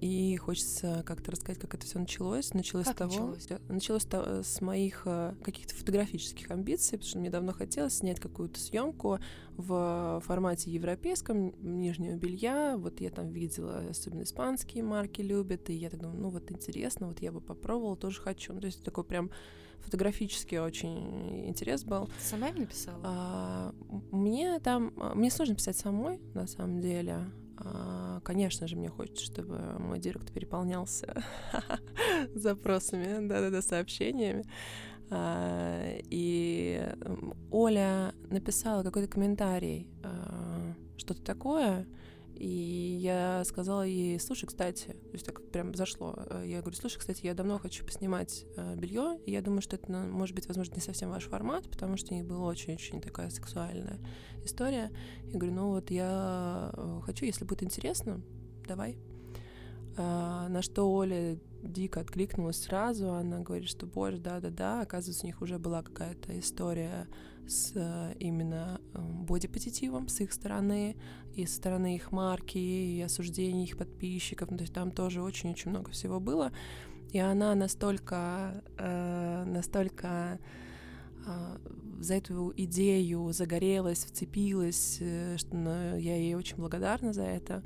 [0.00, 2.54] и хочется как-то рассказать, как это все началось.
[2.54, 3.60] Началось как с того, началось?
[3.68, 4.06] началось
[4.46, 9.18] с моих а, каких-то фотографических амбиций, потому что мне давно хотелось снять какую-то съемку
[9.56, 12.76] в формате европейском нижнего белья.
[12.78, 17.08] Вот я там видела, особенно испанские марки любят, и я так думаю, ну вот интересно,
[17.08, 18.52] вот я бы попробовала, тоже хочу.
[18.52, 19.30] Ну, то есть такой прям
[19.80, 22.06] фотографический очень интерес был.
[22.06, 23.00] Ты сама им написала?
[23.02, 23.74] А,
[24.10, 27.26] мне там, мне сложно писать самой, на самом деле.
[27.62, 31.22] А, конечно же, мне хочется, чтобы мой директ переполнялся
[32.34, 34.44] запросами, да-да-да, сообщениями.
[35.10, 36.88] А, и
[37.50, 41.86] Оля написала какой-то комментарий, а, что-то такое,
[42.40, 46.18] и я сказала ей, слушай, кстати, то есть так прям зашло.
[46.42, 49.92] Я говорю, слушай, кстати, я давно хочу поснимать э, белье, и я думаю, что это
[49.92, 53.98] может быть, возможно, не совсем ваш формат, потому что у них была очень-очень такая сексуальная
[54.42, 54.90] история.
[55.24, 58.22] Я говорю, ну вот я э, хочу, если будет интересно,
[58.66, 58.96] давай.
[59.98, 65.42] А, на что Оля дико откликнулась сразу, она говорит, что, боже, да-да-да, оказывается, у них
[65.42, 67.06] уже была какая-то история
[67.50, 70.96] с э, именно эм, бодипозитивом с их стороны,
[71.34, 75.70] и со стороны их марки, и осуждений их подписчиков, ну, то есть там тоже очень-очень
[75.70, 76.52] много всего было,
[77.12, 80.38] и она настолько, э, настолько
[81.26, 81.58] э,
[82.00, 87.64] за эту идею загорелась, вцепилась, э, что ну, я ей очень благодарна за это,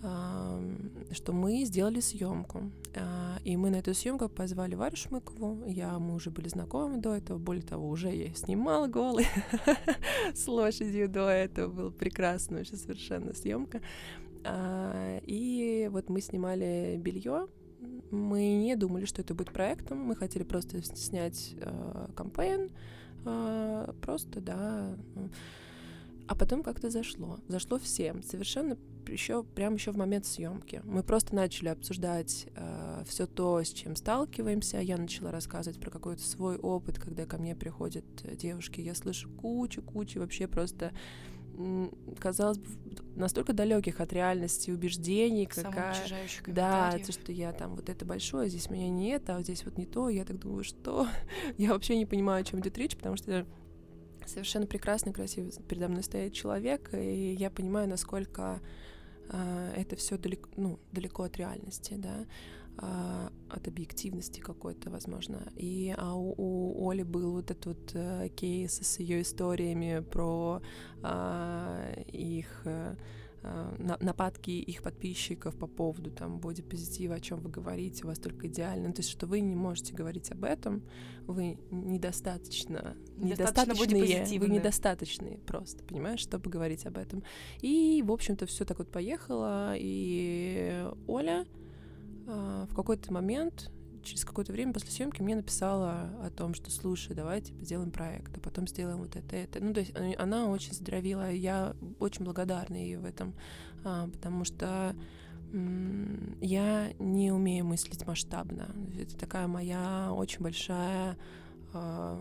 [0.00, 2.70] что мы сделали съемку.
[2.94, 5.64] А, и мы на эту съемку позвали Варю Шмыкову.
[5.66, 7.38] Я, мы уже были знакомы до этого.
[7.38, 9.26] Более того, уже я снимала голый
[10.34, 11.72] с лошадью до этого.
[11.72, 13.80] Была прекрасная вообще совершенно съемка.
[14.44, 17.48] А, и вот мы снимали белье.
[18.10, 19.98] Мы не думали, что это будет проектом.
[19.98, 22.70] Мы хотели просто снять э, кампейн.
[24.00, 24.96] Просто, да.
[26.26, 27.38] А потом как-то зашло.
[27.48, 28.22] Зашло всем.
[28.22, 28.76] Совершенно
[29.12, 30.82] еще прямо еще в момент съемки.
[30.84, 34.78] Мы просто начали обсуждать э, все то, с чем сталкиваемся.
[34.78, 38.80] Я начала рассказывать про какой-то свой опыт, когда ко мне приходят э, девушки.
[38.80, 40.92] Я слышу кучу-кучу вообще просто
[42.20, 42.68] казалось бы,
[43.16, 45.94] настолько далеких от реальности убеждений, какая...
[46.52, 49.76] Да, то, что я там вот это большое, здесь меня нет, а вот здесь вот
[49.76, 50.08] не то.
[50.08, 51.08] Я так думаю, что?
[51.58, 53.44] я вообще не понимаю, о чем идет речь, потому что
[54.26, 58.60] совершенно прекрасный, красивый передо мной стоит человек, и я понимаю, насколько
[59.30, 62.26] это все далеко, ну, далеко от реальности, да,
[62.80, 65.52] а, от объективности какой-то, возможно.
[65.56, 70.62] И а у, у Оли был вот этот вот э, кейс с ее историями про
[71.02, 72.96] а, их а,
[74.00, 78.92] нападки их подписчиков по поводу там бодипозитива, о чем вы говорите, у вас только идеально.
[78.92, 80.82] То есть, что вы не можете говорить об этом,
[81.26, 87.22] вы недостаточно, недостаточно недостаточные, вы недостаточные просто, понимаешь, чтобы говорить об этом.
[87.60, 91.46] И, в общем-то, все так вот поехало, и Оля
[92.26, 93.70] э, в какой-то момент
[94.08, 98.40] через какое-то время после съемки мне написала о том, что слушай, давайте сделаем проект, а
[98.40, 99.60] потом сделаем вот это, это.
[99.62, 103.34] Ну, то есть она очень здравила, и я очень благодарна ей в этом,
[103.84, 104.94] а, потому что
[106.40, 108.74] я не умею мыслить масштабно.
[108.98, 111.16] Это такая моя очень большая
[111.72, 112.18] а,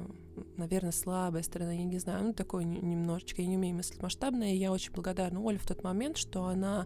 [0.58, 4.58] наверное, слабая сторона, я не знаю, ну, такой немножечко, я не умею мыслить масштабно, и
[4.58, 6.86] я очень благодарна Оле в тот момент, что она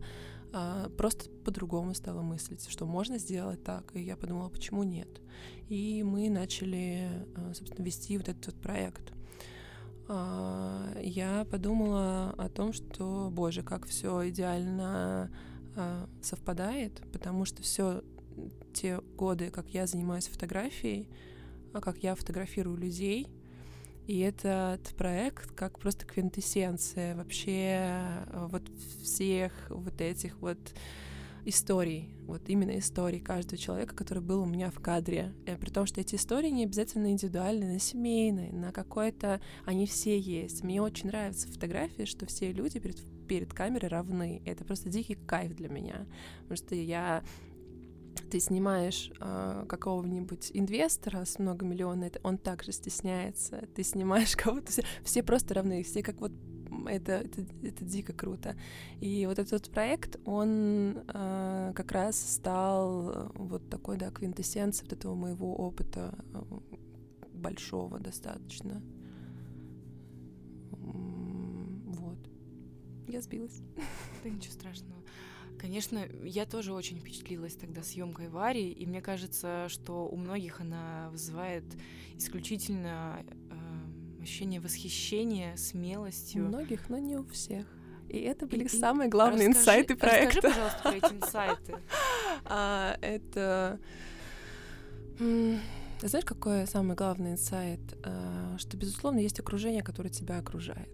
[0.53, 3.95] а, просто по-другому стала мыслить, что можно сделать так.
[3.95, 5.21] И я подумала, почему нет.
[5.69, 9.13] И мы начали, а, собственно, вести вот этот вот проект.
[10.07, 15.31] А, я подумала о том, что, боже, как все идеально
[16.21, 18.03] совпадает, потому что все
[18.73, 21.07] те годы, как я занимаюсь фотографией,
[21.71, 23.29] как я фотографирую людей,
[24.07, 28.63] И этот проект как просто квинтэссенция вообще вот
[29.04, 30.60] всех вот этих вот
[31.45, 35.33] историй, вот именно историй каждого человека, который был у меня в кадре.
[35.45, 39.41] И, при том, что эти истории не обязательно индивидуальные, на семейные, на какой-то...
[39.65, 40.63] Они все есть.
[40.63, 44.41] Мне очень нравятся фотографии, что все люди перед, перед камерой равны.
[44.45, 46.06] Это просто дикий кайф для меня.
[46.41, 47.23] Потому что я
[48.29, 53.67] ты снимаешь э, какого-нибудь инвестора с многомиллионной, он также стесняется.
[53.75, 56.31] Ты снимаешь кого-то, все, все просто равны, все как вот
[56.87, 58.55] это, это, это дико круто.
[58.99, 65.15] И вот этот проект, он э, как раз стал вот такой, да, квинтэссенцией вот этого
[65.15, 66.41] моего опыта э,
[67.33, 68.81] большого достаточно.
[70.71, 72.19] Вот.
[73.07, 73.62] Я сбилась.
[74.23, 75.01] Да ничего страшного.
[75.62, 81.09] Конечно, я тоже очень впечатлилась тогда съемкой Вари, и мне кажется, что у многих она
[81.12, 81.63] вызывает
[82.17, 83.23] исключительно
[84.19, 86.45] ощущение восхищения, смелостью.
[86.45, 87.67] У многих, но не у всех.
[88.09, 90.47] И это были и, самые главные расскажи, инсайты проекта.
[90.47, 91.75] Расскажи, пожалуйста, про эти инсайты.
[92.45, 93.79] а, это...
[95.19, 97.81] Знаешь, какой самый главный инсайт?
[98.03, 100.89] А, что, безусловно, есть окружение, которое тебя окружает.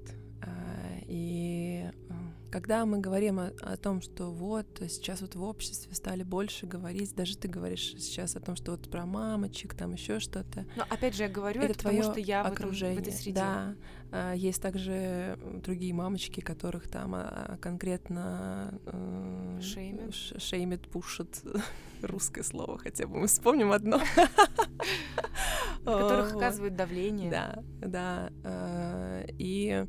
[2.48, 6.66] А, когда мы говорим о, о том, что вот сейчас вот в обществе стали больше
[6.66, 10.66] говорить, даже ты говоришь сейчас о том, что вот про мамочек, там еще что-то.
[10.76, 12.98] Но опять же я говорю это, это потому, что я окружение.
[12.98, 13.40] В, этом, в этой среде.
[13.40, 13.76] Да,
[14.12, 21.42] а, есть также другие мамочки, которых там а, конкретно э, шеймят, шеймят, пушат
[22.02, 24.00] русское слово, хотя бы мы вспомним одно.
[25.84, 27.32] Которых оказывают давление.
[27.32, 28.32] Да, да.
[28.44, 29.86] А, и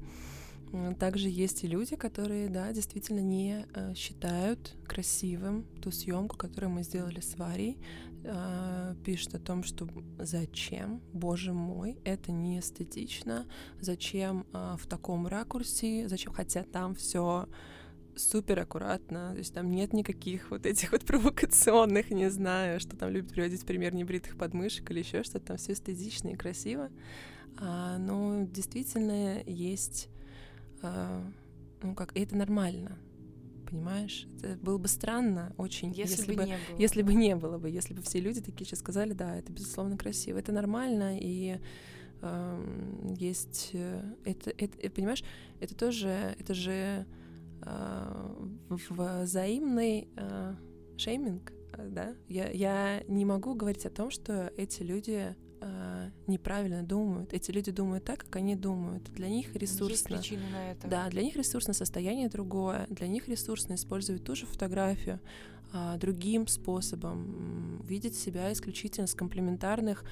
[0.99, 6.83] также есть и люди, которые, да, действительно не э, считают красивым ту съемку, которую мы
[6.83, 7.79] сделали с Варей.
[8.25, 9.89] Э, пишут о том, что
[10.19, 13.47] зачем, боже мой, это не эстетично,
[13.81, 17.49] зачем э, в таком ракурсе, зачем, хотя там все
[18.17, 23.11] супер аккуратно, то есть там нет никаких вот этих вот провокационных, не знаю, что там
[23.11, 26.91] любят приводить пример небритых подмышек или еще что-то, там все эстетично и красиво.
[27.61, 30.18] А, но действительно есть а,
[30.83, 32.99] ну как, и это нормально,
[33.69, 34.27] понимаешь?
[34.43, 36.79] Это было бы странно очень, если, если бы, не было.
[36.79, 39.97] если бы не было бы, если бы все люди такие сейчас сказали, да, это безусловно
[39.97, 41.59] красиво, это нормально и
[42.21, 45.25] э, есть э, это, это, это, понимаешь,
[45.61, 47.07] это тоже, это же
[47.63, 50.55] э, взаимный э,
[50.97, 52.15] шейминг, да?
[52.29, 57.33] Я я не могу говорить о том, что эти люди э, неправильно думают.
[57.33, 59.05] Эти люди думают так, как они думают.
[59.15, 60.15] Для них ресурсно.
[60.15, 60.89] Есть на это.
[60.89, 62.87] Да, для них ресурсно состояние другое.
[62.91, 65.21] Для них ресурсно использовать ту же фотографию
[65.73, 70.05] э, другим способом, видеть себя исключительно с комплементарных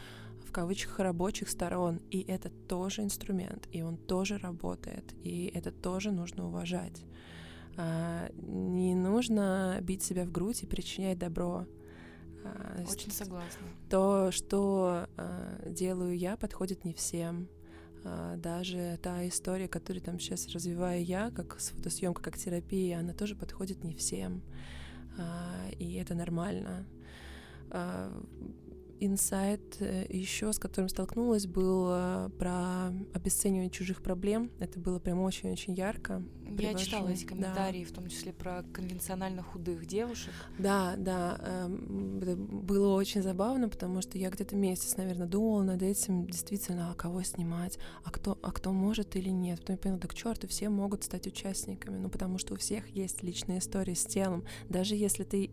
[0.46, 2.00] в кавычках рабочих сторон.
[2.10, 7.04] И это тоже инструмент, и он тоже работает, и это тоже нужно уважать.
[7.76, 11.66] А, не нужно бить себя в грудь и причинять добро.
[12.54, 13.66] А, Очень согласна.
[13.90, 17.48] То, что э, делаю я, подходит не всем.
[18.04, 23.12] Э, даже та история, которую там сейчас развиваю я, как с фотосъемкой, как терапия, она
[23.12, 24.42] тоже подходит не всем.
[25.18, 26.86] Э, и это нормально.
[29.00, 31.86] Инсайт э, еще, с которым столкнулась, был
[32.38, 34.50] про обесценивание чужих проблем.
[34.58, 36.22] Это было прям очень-очень ярко.
[36.44, 36.84] Я Привожу.
[36.84, 37.90] читала эти комментарии, да.
[37.90, 40.32] в том числе про конвенционально худых девушек.
[40.58, 41.38] Да, да.
[41.42, 46.90] Эм, это было очень забавно, потому что я где-то месяц, наверное, думала над этим, действительно,
[46.90, 49.60] а кого снимать, а кто, а кто может или нет.
[49.60, 52.88] Потом я поняла, так черт, и все могут стать участниками, ну потому что у всех
[52.88, 54.44] есть личная история с телом.
[54.68, 55.50] Даже если ты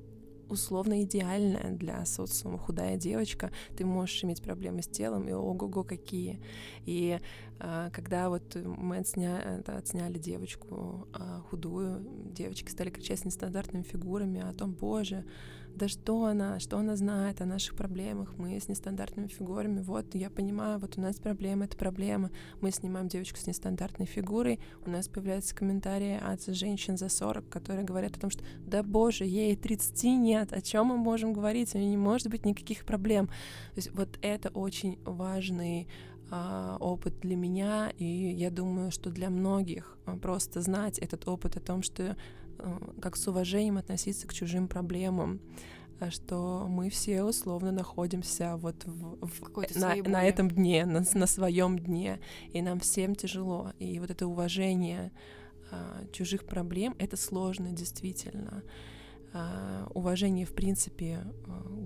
[0.49, 6.39] условно идеальная для социума худая девочка, ты можешь иметь проблемы с телом, и ого-го какие.
[6.85, 7.19] И
[7.59, 9.61] а, когда вот мы отсня...
[9.65, 15.25] отсняли девочку а, худую, девочки стали кричать с нестандартными фигурами о том, боже,
[15.75, 20.29] да что она, что она знает о наших проблемах, мы с нестандартными фигурами, вот, я
[20.29, 25.07] понимаю, вот у нас проблема, это проблема, мы снимаем девочку с нестандартной фигурой, у нас
[25.07, 30.03] появляются комментарии от женщин за 40, которые говорят о том, что, да боже, ей 30
[30.19, 33.27] нет, о чем мы можем говорить, у нее не может быть никаких проблем.
[33.27, 35.87] То есть вот это очень важный
[36.35, 41.57] а, опыт для меня, и я думаю, что для многих а, просто знать этот опыт
[41.57, 42.15] о том, что
[43.01, 45.39] как с уважением относиться к чужим проблемам,
[45.99, 51.27] э, что мы все условно находимся вот в, в, на, на этом дне, на, на
[51.27, 52.19] своем дне,
[52.51, 53.71] и нам всем тяжело.
[53.79, 55.11] И вот это уважение
[55.71, 58.63] а, чужих проблем— это сложно действительно.
[59.35, 61.25] А, уважение, в принципе,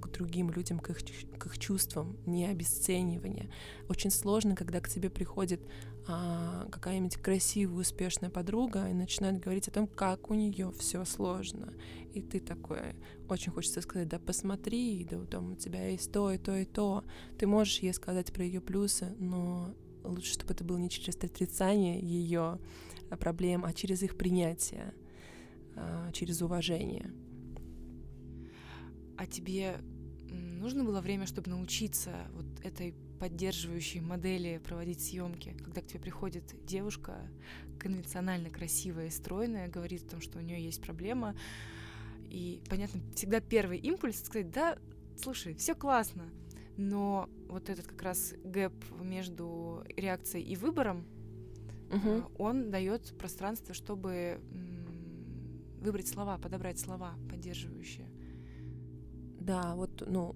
[0.02, 0.98] к другим людям к их,
[1.39, 3.50] к их чувствам, не обесценивание.
[3.88, 5.62] Очень сложно, когда к тебе приходит
[6.10, 11.74] а, какая-нибудь красивая, успешная подруга и начинает говорить о том, как у нее все сложно.
[12.14, 12.98] И ты такой,
[13.30, 17.06] очень хочется сказать, да посмотри, да там у тебя есть то и то и то.
[17.38, 19.74] Ты можешь ей сказать про ее плюсы, но
[20.04, 22.60] лучше, чтобы это было не через отрицание ее
[23.22, 24.93] проблем, а через их принятие,
[25.78, 27.14] а, через уважение.
[29.18, 29.80] А тебе
[30.32, 36.43] нужно было время, чтобы научиться вот этой поддерживающей модели проводить съемки, когда к тебе приходит
[36.65, 37.18] девушка
[37.80, 41.36] конвенционально красивая и стройная, говорит о том, что у нее есть проблема,
[42.30, 44.78] и понятно, всегда первый импульс сказать, да,
[45.20, 46.30] слушай, все классно,
[46.76, 51.05] но вот этот как раз гэп между реакцией и выбором,
[51.91, 52.30] угу.
[52.38, 54.39] он дает пространство, чтобы
[55.82, 58.07] выбрать слова, подобрать слова поддерживающие.
[59.48, 60.36] Да, вот, ну,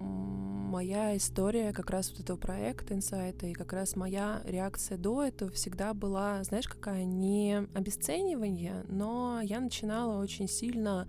[0.00, 5.50] моя история как раз вот этого проекта инсайта и как раз моя реакция до этого
[5.50, 11.06] всегда была, знаешь, какая не обесценивание, но я начинала очень сильно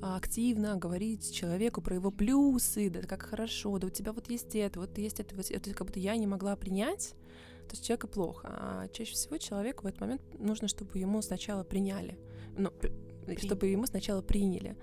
[0.00, 4.54] а, активно говорить человеку про его плюсы, да как хорошо, да у тебя вот есть
[4.54, 7.10] это, вот есть это, вот это как будто я не могла принять,
[7.68, 8.48] то есть человека плохо.
[8.50, 12.18] А чаще всего человеку в этот момент нужно, чтобы ему сначала приняли,
[12.56, 13.36] ну, При...
[13.36, 14.78] чтобы ему сначала приняли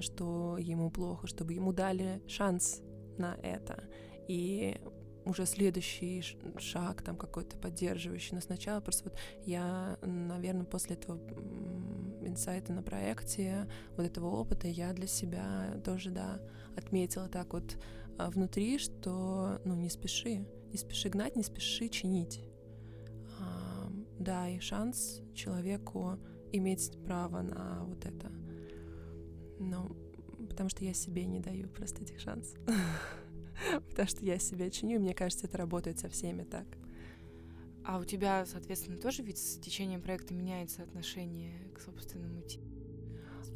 [0.00, 2.82] что ему плохо, чтобы ему дали шанс
[3.18, 3.84] на это.
[4.28, 4.80] И
[5.24, 6.22] уже следующий
[6.58, 8.34] шаг там какой-то поддерживающий.
[8.34, 11.18] Но сначала просто вот я, наверное, после этого
[12.26, 16.40] инсайта на проекте, вот этого опыта, я для себя тоже, да,
[16.76, 17.76] отметила так вот
[18.18, 22.40] а, внутри, что, ну, не спеши, не спеши гнать, не спеши чинить.
[23.40, 26.18] А, дай шанс человеку
[26.52, 28.30] иметь право на вот это.
[29.70, 29.96] Ну,
[30.48, 32.58] потому что я себе не даю просто этих шансов.
[33.90, 36.66] Потому что я себя чиню, и мне кажется, это работает со всеми так.
[37.84, 42.64] А у тебя, соответственно, тоже ведь с течением проекта меняется отношение к собственному телу?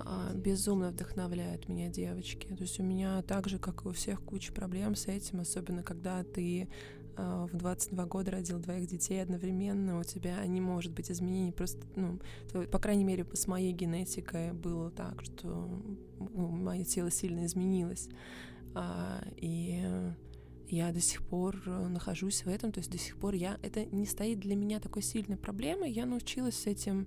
[0.01, 2.47] А, безумно вдохновляют меня девочки.
[2.49, 5.83] То есть у меня так же, как и у всех, куча проблем с этим, особенно
[5.83, 6.69] когда ты
[7.17, 11.53] в 22 года родил двоих детей одновременно, у тебя не может быть изменений.
[11.53, 12.19] Просто, ну,
[12.71, 15.69] по крайней мере, с моей генетикой было так, что
[16.19, 18.09] ну, мое тело сильно изменилось.
[18.75, 19.83] А, и
[20.69, 24.07] я до сих пор нахожусь в этом, то есть до сих пор я это не
[24.07, 27.07] стоит для меня такой сильной проблемой, я научилась с этим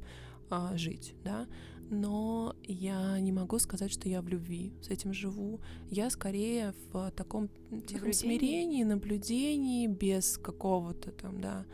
[0.50, 1.48] а, жить, да,
[1.90, 5.60] но я не могу сказать, что я в любви с этим живу.
[5.90, 7.50] Я скорее в таком
[7.88, 11.66] тихом смирении, наблюдении, без какого-то там, да,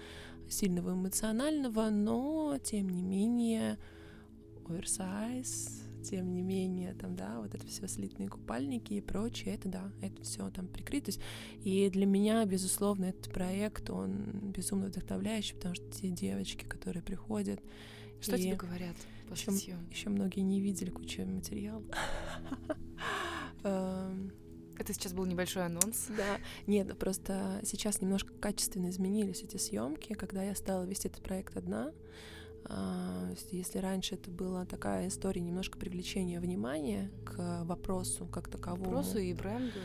[0.50, 3.78] сильного эмоционального, но тем не менее
[4.68, 9.92] оверсайз, тем не менее, там, да, вот это все слитные купальники и прочее, это да,
[10.02, 11.20] это все там прикрытость.
[11.64, 17.60] И для меня, безусловно, этот проект, он безумно вдохновляющий, потому что те девочки, которые приходят,
[18.22, 18.96] что и тебе говорят
[19.34, 19.78] еще?
[19.90, 21.84] Еще многие не видели кучу материала.
[23.64, 24.32] Эм,
[24.78, 26.08] это сейчас был небольшой анонс.
[26.10, 31.58] Да, нет, просто сейчас немножко качественно изменились эти съемки, когда я стала вести этот проект
[31.58, 31.92] одна.
[32.68, 38.86] А, если раньше это была такая история немножко привлечения внимания к вопросу как таковому.
[38.86, 39.80] Вопросу и бренду.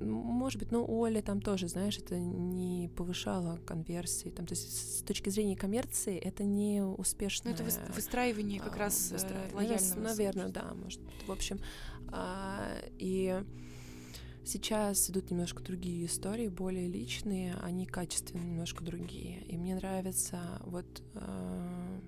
[0.00, 4.30] А, может быть, ну, Оля там тоже, знаешь, это не повышало конверсии.
[4.30, 7.50] Там, то есть с точки зрения коммерции это не успешно.
[7.50, 9.54] Ну, это выстраивание как а, раз выстраивание.
[9.54, 10.00] лояльного.
[10.00, 11.00] Наверное, да, может.
[11.26, 11.60] В общем,
[12.08, 13.42] а, и
[14.48, 19.42] Сейчас идут немножко другие истории, более личные, они качественно немножко другие.
[19.42, 20.86] И мне нравится вот
[21.16, 22.00] э,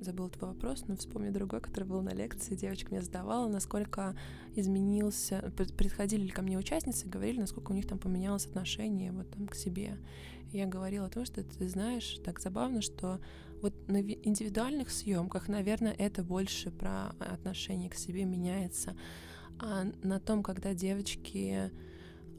[0.00, 2.54] забыл твой вопрос, но вспомню другой, который был на лекции.
[2.54, 4.16] Девочка мне задавала, насколько
[4.54, 9.46] изменился, приходили ли ко мне участницы, говорили, насколько у них там поменялось отношение вот там
[9.46, 9.98] к себе.
[10.52, 13.20] И я говорила о том, что ты знаешь, так забавно, что
[13.62, 18.96] вот на индивидуальных съемках, наверное, это больше про отношение к себе меняется.
[19.58, 21.70] А на том, когда девочки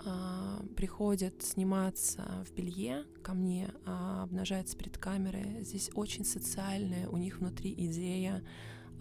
[0.09, 7.17] а, приходят сниматься в белье ко мне, а, обнажаются перед камерой, здесь очень социальная у
[7.17, 8.41] них внутри идея.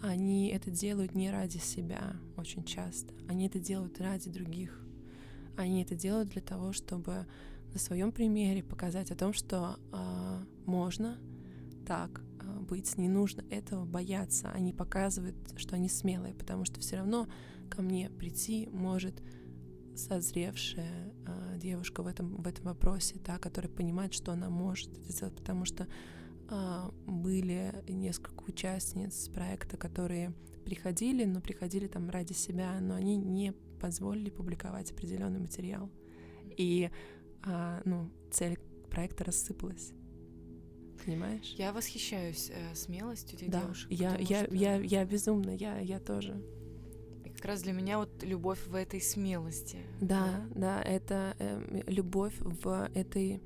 [0.01, 4.83] Они это делают не ради себя очень часто, они это делают ради других.
[5.55, 7.25] Они это делают для того, чтобы
[7.71, 11.17] на своем примере показать о том, что а, можно
[11.85, 14.51] так а, быть, не нужно этого бояться.
[14.51, 17.27] Они показывают, что они смелые, потому что все равно
[17.69, 19.21] ко мне прийти может
[19.97, 25.11] созревшая э, девушка в этом, в этом вопросе, да, которая понимает, что она может это
[25.11, 25.87] сделать, потому что
[26.49, 30.33] э, были несколько участниц проекта, которые
[30.65, 35.89] приходили, но приходили там ради себя, но они не позволили публиковать определенный материал.
[36.57, 36.89] И
[37.43, 38.57] а, ну, цель
[38.89, 39.93] проекта рассыпалась.
[41.05, 41.53] Понимаешь?
[41.57, 43.91] Я восхищаюсь э, смелостью этих да, девушек.
[43.91, 44.55] Я, я, что...
[44.55, 46.43] я, я безумно, я, я тоже.
[47.37, 49.77] Как раз для меня вот любовь в этой смелости.
[50.01, 53.41] Да, да, да это э, любовь в этой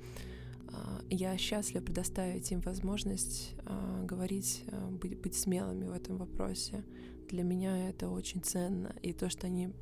[0.73, 6.83] а, я счастлива предоставить им возможность э, говорить, э, быть, быть смелыми в этом вопросе.
[7.29, 8.95] Для меня это очень ценно.
[9.01, 9.73] И то, что они...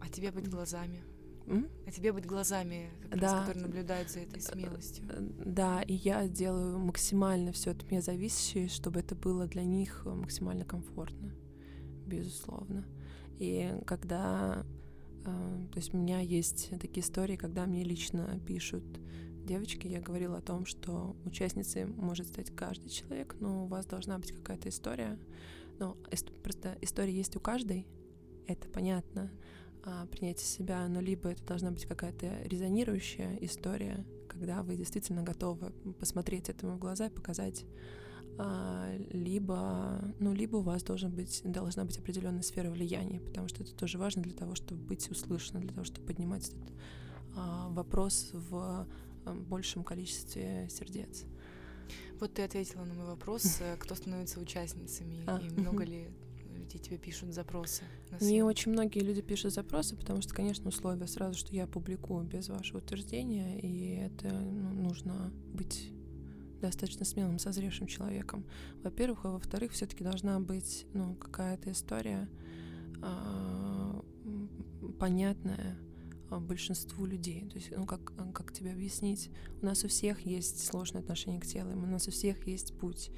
[0.00, 1.02] А тебе быть глазами?
[1.46, 1.68] М?
[1.86, 3.32] А тебе быть глазами, как да.
[3.32, 5.04] раз, которые наблюдают за этой смелостью.
[5.44, 10.64] Да, и я делаю максимально все от меня зависящее, чтобы это было для них максимально
[10.64, 11.32] комфортно,
[12.06, 12.84] безусловно.
[13.38, 14.64] И когда...
[15.24, 18.84] То есть у меня есть такие истории, когда мне лично пишут
[19.44, 24.18] девочки, я говорила о том, что участницей может стать каждый человек, но у вас должна
[24.18, 25.18] быть какая-то история.
[25.78, 25.96] Ну,
[26.42, 27.86] просто история есть у каждой,
[28.46, 29.30] это понятно,
[29.84, 35.72] а, принятие себя, но либо это должна быть какая-то резонирующая история, когда вы действительно готовы
[35.98, 37.66] посмотреть этому в глаза и показать,
[39.10, 43.74] либо, ну, либо у вас должен быть, должна быть определенная сфера влияния, потому что это
[43.74, 46.72] тоже важно для того, чтобы быть услышанным, для того, чтобы поднимать этот
[47.36, 48.86] а, вопрос в
[49.24, 51.24] большем количестве сердец.
[52.20, 55.38] Вот ты ответила на мой вопрос, э, кто становится участницами а.
[55.38, 56.08] и много ли
[56.54, 57.82] людей тебе пишут запросы?
[58.20, 62.48] Мне очень многие люди пишут запросы, потому что, конечно, условия сразу, что я публикую без
[62.48, 65.92] вашего утверждения, и это ну, нужно быть
[66.68, 68.44] достаточно смелым, созревшим человеком.
[68.82, 72.28] Во-первых, а во-вторых, все-таки должна быть ну, какая-то история
[73.02, 74.02] а,
[74.98, 75.76] понятная,
[76.30, 77.48] а, большинству людей.
[77.48, 79.30] То есть, ну, как, как тебе объяснить?
[79.60, 83.10] У нас у всех есть сложное отношение к телу, у нас у всех есть путь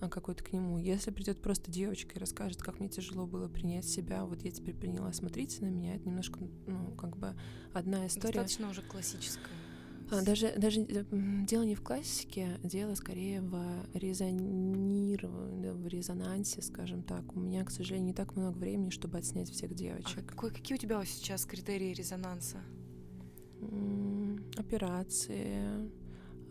[0.00, 0.78] а, какой-то к нему.
[0.78, 4.74] Если придет просто девочка и расскажет, как мне тяжело было принять себя, вот я теперь
[4.74, 7.34] приняла, смотрите на меня, это немножко, ну, как бы
[7.74, 8.40] одна история.
[8.40, 9.65] Достаточно уже классическая.
[10.10, 11.04] А, даже, даже э,
[11.46, 13.58] дело не в классике, дело скорее в
[13.94, 17.34] резонировании, в резонансе, скажем так.
[17.34, 20.18] У меня, к сожалению, не так много времени, чтобы отснять всех девочек.
[20.18, 22.58] А какой, какие у тебя сейчас критерии резонанса?
[24.56, 25.90] Операции,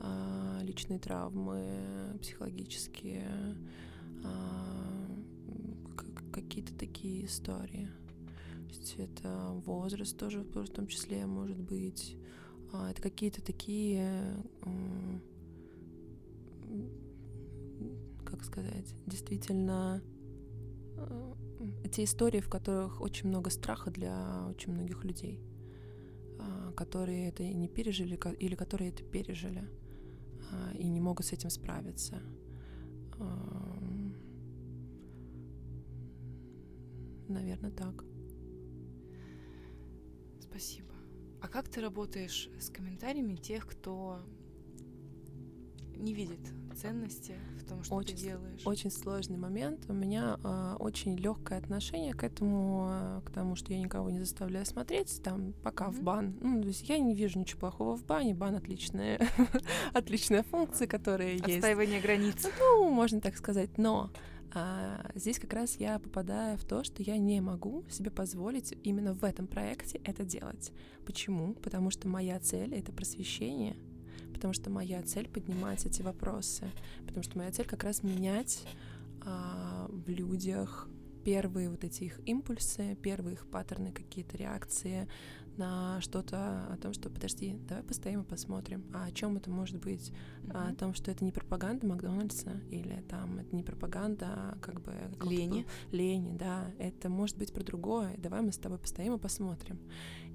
[0.01, 3.57] а, личные травмы, психологические,
[4.25, 4.85] а,
[6.33, 7.89] какие-то такие истории.
[8.67, 12.35] То есть это возраст тоже в том числе может быть а,
[12.89, 14.43] это какие-то такие,
[18.25, 20.01] как сказать, действительно
[21.91, 25.39] те истории, в которых очень много страха для очень многих людей,
[26.39, 29.69] а, которые это не пережили или которые это пережили
[30.51, 32.21] а, и не могут с этим справиться.
[37.27, 38.03] Наверное, так.
[40.39, 40.94] Спасибо.
[41.41, 44.19] А как ты работаешь с комментариями тех, кто
[45.97, 46.39] не видит
[46.75, 48.61] ценности в том, что очень, ты делаешь?
[48.65, 49.85] Очень сложный момент.
[49.87, 54.19] У меня э, очень легкое отношение к этому, э, к тому, что я никого не
[54.19, 55.91] заставляю смотреть, там, пока mm-hmm.
[55.91, 56.37] в бан.
[56.41, 58.33] Ну, то есть я не вижу ничего плохого в бане.
[58.33, 59.27] Бан отличная,
[59.93, 61.57] отличная функция, которая есть.
[61.57, 62.45] Отстаивание границ.
[62.59, 63.77] Ну, можно так сказать.
[63.77, 64.11] Но
[64.57, 69.13] а здесь как раз я попадаю в то, что я не могу себе позволить именно
[69.13, 70.71] в этом проекте это делать.
[71.05, 71.55] Почему?
[71.55, 73.75] Потому что моя цель— это просвещение,
[74.33, 76.71] потому что моя цель— поднимать эти вопросы,
[77.05, 78.63] потому что моя цель как раз менять
[79.25, 80.87] а, в людях
[81.25, 85.09] первые вот эти их импульсы, первые их паттерны, какие-то реакции
[85.57, 89.77] на что-то о том, что подожди, давай постоим и посмотрим, а о чем это может
[89.77, 90.11] быть,
[90.43, 90.71] mm-hmm.
[90.71, 94.93] о том, что это не пропаганда Макдональдса или там это не пропаганда а как бы
[95.23, 98.15] лени, лени, да, это может быть про другое.
[98.17, 99.79] Давай мы с тобой постоим и посмотрим.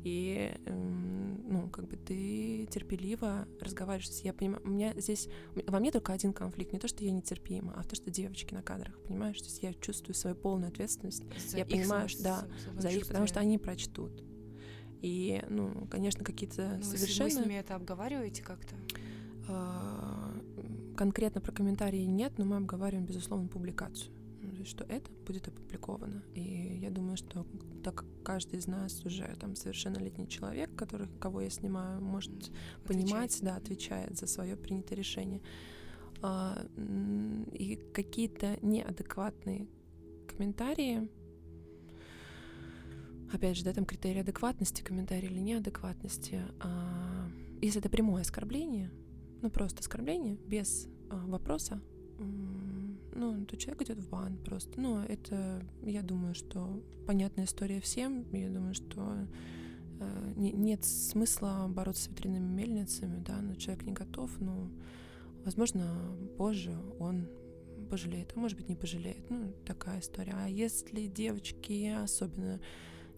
[0.03, 4.09] И ну как бы ты терпеливо разговариваешь.
[4.23, 5.29] Я понимаю, у меня здесь
[5.67, 8.63] во мне только один конфликт, не то, что я нетерпима, а то, что девочки на
[8.63, 11.25] кадрах, понимаешь, то есть я чувствую свою полную ответственность.
[11.51, 12.49] За я понимаю, что да,
[12.79, 14.25] за их, потому что они прочтут.
[15.03, 17.31] И, ну, конечно, какие-то ну, совершенно...
[17.31, 18.75] Вы с ними это обговариваете как-то?
[19.49, 20.33] А,
[20.97, 24.13] конкретно про комментарии нет, но мы обговариваем, безусловно, публикацию.
[24.43, 26.23] Ну, то есть, что это будет опубликовано.
[26.35, 27.47] И я думаю, что
[27.83, 32.87] так как каждый из нас уже там совершеннолетний человек, который, кого я снимаю, может отвечает.
[32.87, 35.41] понимать, да, отвечает за свое принятое решение.
[36.23, 36.63] А,
[37.53, 39.67] и какие-то неадекватные
[40.29, 41.09] комментарии,
[43.33, 46.43] опять же, да, там критерий адекватности, комментарий или неадекватности.
[46.61, 47.29] А,
[47.61, 48.91] если это прямое оскорбление,
[49.43, 51.81] ну просто оскорбление без а, вопроса,
[52.19, 54.81] ну, то человек идет в бан просто.
[54.81, 58.27] Ну, это, я думаю, что понятная история всем.
[58.33, 59.27] Я думаю, что
[60.01, 64.71] э, не, нет смысла бороться с ветряными мельницами, да, но человек не готов, ну,
[65.45, 67.29] возможно, позже он
[67.91, 69.29] пожалеет, а может быть не пожалеет.
[69.31, 70.35] Ну, такая история.
[70.37, 72.61] А если девочки, особенно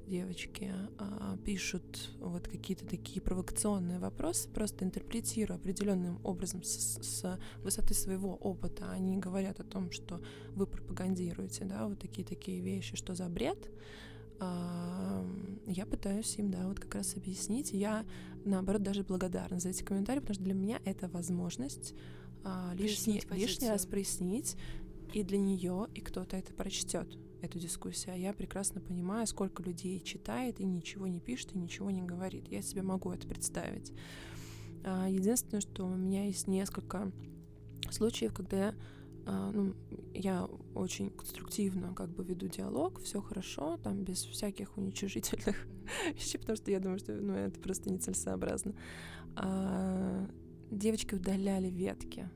[0.07, 7.95] девочки, а, пишут вот какие-то такие провокационные вопросы, просто интерпретируя определенным образом с, с высоты
[7.95, 10.21] своего опыта, они говорят о том, что
[10.55, 13.71] вы пропагандируете, да, вот такие-такие вещи, что за бред,
[14.41, 15.25] а,
[15.67, 17.73] я пытаюсь им, да, вот как раз объяснить.
[17.73, 18.05] Я,
[18.45, 21.95] наоборот, даже благодарна за эти комментарии, потому что для меня это возможность
[22.43, 24.57] а, лишний, лишний раз прояснить,
[25.13, 28.15] и для нее, и кто-то это прочтет, эту дискуссию.
[28.15, 32.49] А я прекрасно понимаю, сколько людей читает и ничего не пишет, и ничего не говорит.
[32.49, 33.93] Я себе могу это представить.
[34.85, 37.13] А, единственное, что у меня есть несколько
[37.91, 38.75] случаев, когда я
[39.25, 39.75] а, ну,
[40.15, 45.57] я очень конструктивно как бы веду диалог, все хорошо, там без всяких уничижительных
[46.15, 48.75] вещей, потому что я думаю, что ну, это просто нецелесообразно.
[49.37, 50.29] А,
[50.71, 52.29] девочки удаляли ветки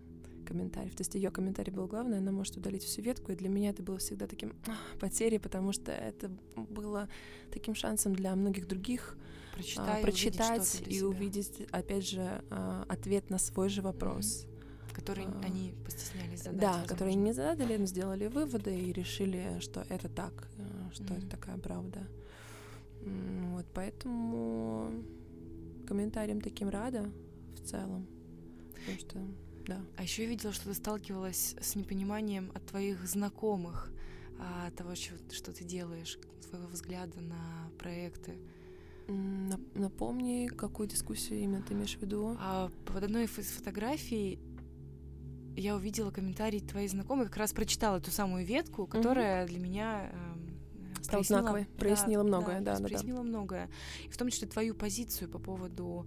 [0.47, 0.95] комментариев.
[0.95, 3.83] То есть ее комментарий был главный, она может удалить всю ветку, и для меня это
[3.83, 4.55] было всегда таким
[5.01, 7.09] потерей, потому что это было
[7.53, 9.17] таким шансом для многих других
[9.57, 14.45] Прочитай, а, прочитать и увидеть, опять же, а, ответ на свой же вопрос.
[14.45, 14.95] Mm-hmm.
[14.95, 16.61] Который а, они постеснялись задать.
[16.61, 16.89] Да, возможно.
[16.89, 21.19] которые не задали, но сделали выводы и решили, что это так, э, что mm-hmm.
[21.19, 22.07] это такая правда.
[23.53, 24.91] Вот, поэтому
[25.87, 27.11] комментариям таким рада
[27.55, 28.07] в целом.
[28.75, 29.19] Потому что,
[29.67, 29.81] да.
[29.97, 33.91] А еще я видела, что ты сталкивалась с непониманием от твоих знакомых
[34.39, 38.39] а, того, что, ты делаешь, твоего взгляда на проекты.
[39.09, 42.37] Напомни, какую дискуссию именно ты имеешь в виду?
[42.41, 44.39] А, под одной из фотографий
[45.57, 49.49] я увидела комментарий твоей знакомой, как раз прочитала ту самую ветку, которая mm-hmm.
[49.49, 53.25] для меня э, стала знаковой, прояснила да, многое, да, да, да, прояснила да.
[53.25, 53.71] многое,
[54.05, 56.07] и в том числе твою позицию по поводу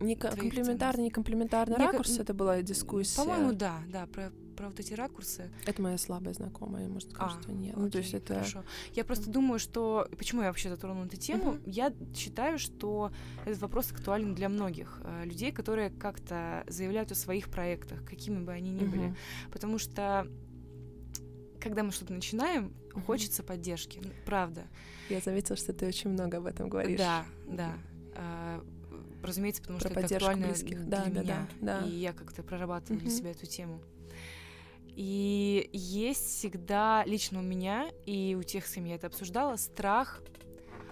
[0.00, 3.16] не комплементарный, не комплементарный не ракурс, это была дискуссия.
[3.16, 5.50] По-моему, да, да, про, про вот эти ракурсы.
[5.66, 7.72] Это моя слабая знакомая, может сказать, а, что нет.
[7.72, 8.34] Окей, ну, то есть это...
[8.34, 8.64] Хорошо.
[8.94, 10.08] Я просто думаю, что...
[10.16, 11.54] Почему я вообще затронула эту тему?
[11.54, 11.62] Uh-huh.
[11.66, 13.12] Я считаю, что
[13.44, 18.52] этот вопрос актуален для многих э, людей, которые как-то заявляют о своих проектах, какими бы
[18.52, 18.90] они ни uh-huh.
[18.90, 19.16] были.
[19.52, 20.28] Потому что
[21.60, 23.02] когда мы что-то начинаем, uh-huh.
[23.02, 24.62] хочется поддержки, правда.
[25.08, 26.98] Я заметила, что ты очень много об этом говоришь.
[26.98, 27.74] Да, да.
[29.22, 30.84] Разумеется, потому Про что это актуально близких.
[30.84, 31.22] для да, меня,
[31.60, 31.86] да, да.
[31.86, 33.80] и я как-то прорабатываю для себя эту тему.
[34.94, 40.22] И есть всегда лично у меня и у тех, с кем я это обсуждала, страх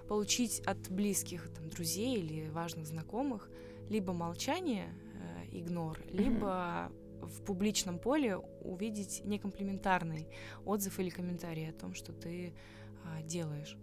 [0.08, 3.48] получить от близких там, друзей или важных знакомых
[3.88, 6.16] либо молчание, э, игнор, mm-hmm.
[6.16, 10.28] либо в публичном поле увидеть некомплиментарный
[10.64, 13.76] отзыв или комментарий о том, что ты э, делаешь.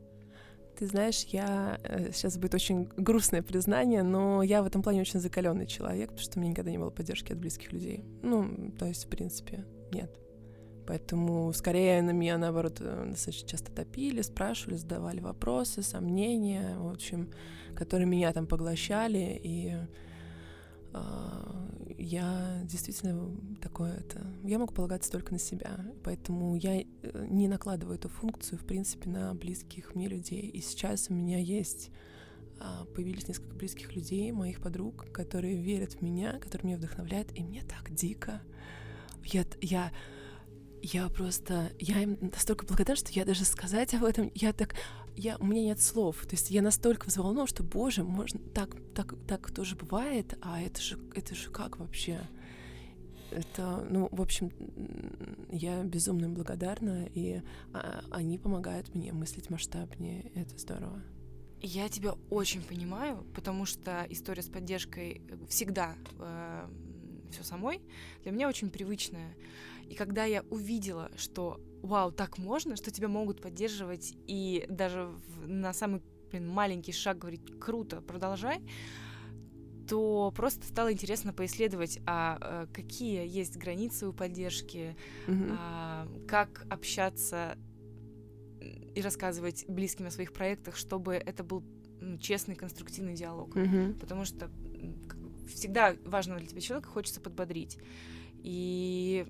[0.84, 1.79] Ты знаешь, я
[2.11, 6.21] сейчас э, будет очень грустное признание, но я в этом плане очень закаленный человек, потому
[6.21, 8.03] что у меня никогда не было поддержки от близких людей.
[8.21, 9.63] Ну, то есть, в принципе,
[9.93, 10.13] нет.
[10.86, 17.31] Поэтому скорее на меня, наоборот, э, достаточно часто топили, спрашивали, задавали вопросы, сомнения, в общем,
[17.77, 19.77] которые меня там поглощали, и
[21.98, 24.26] я действительно такое это...
[24.44, 26.86] Я могу полагаться только на себя, поэтому я э,
[27.30, 30.41] не накладываю эту функцию, в принципе, на близких мне людей.
[30.41, 31.91] И сейчас у меня есть
[32.60, 37.44] а, появились несколько близких людей, моих подруг, которые верят в меня, которые меня вдохновляют, и
[37.44, 38.41] мне так дико.
[39.26, 39.91] Я, я,
[40.82, 44.76] я просто, я им настолько благодарна, что я даже сказать об этом, я так,
[45.16, 46.26] я, у меня нет слов.
[46.26, 50.82] То есть я настолько взволнована, что, боже, можно так, так, так тоже бывает, а это
[50.82, 52.22] же, это же как вообще?
[53.32, 54.51] Это, ну, в общем,
[55.51, 57.41] я безумно им благодарна, и
[57.74, 60.32] а, они помогают мне мыслить масштабнее.
[60.36, 61.01] Это здорово.
[61.61, 66.68] Я тебя очень понимаю, потому что история с поддержкой всегда э,
[67.32, 67.82] все самой
[68.22, 69.36] для меня очень привычная.
[69.89, 75.47] И когда я увидела, что вау, так можно, что тебя могут поддерживать и даже в,
[75.47, 78.61] на самый блин, маленький шаг говорить круто, продолжай,
[79.88, 84.95] то просто стало интересно поисследовать, а, а какие есть границы у поддержки,
[85.27, 85.57] mm-hmm.
[85.59, 87.57] а, как общаться
[88.95, 91.63] и рассказывать близким о своих проектах, чтобы это был
[91.99, 93.55] ну, честный, конструктивный диалог.
[93.55, 93.99] Mm-hmm.
[93.99, 94.49] Потому что
[95.53, 97.77] всегда важного для тебя человека хочется подбодрить.
[98.41, 99.25] И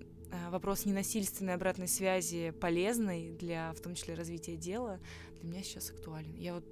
[0.50, 5.00] вопрос ненасильственной обратной связи полезной для, в том числе, развития дела,
[5.42, 6.36] для меня сейчас актуален.
[6.36, 6.66] Я вот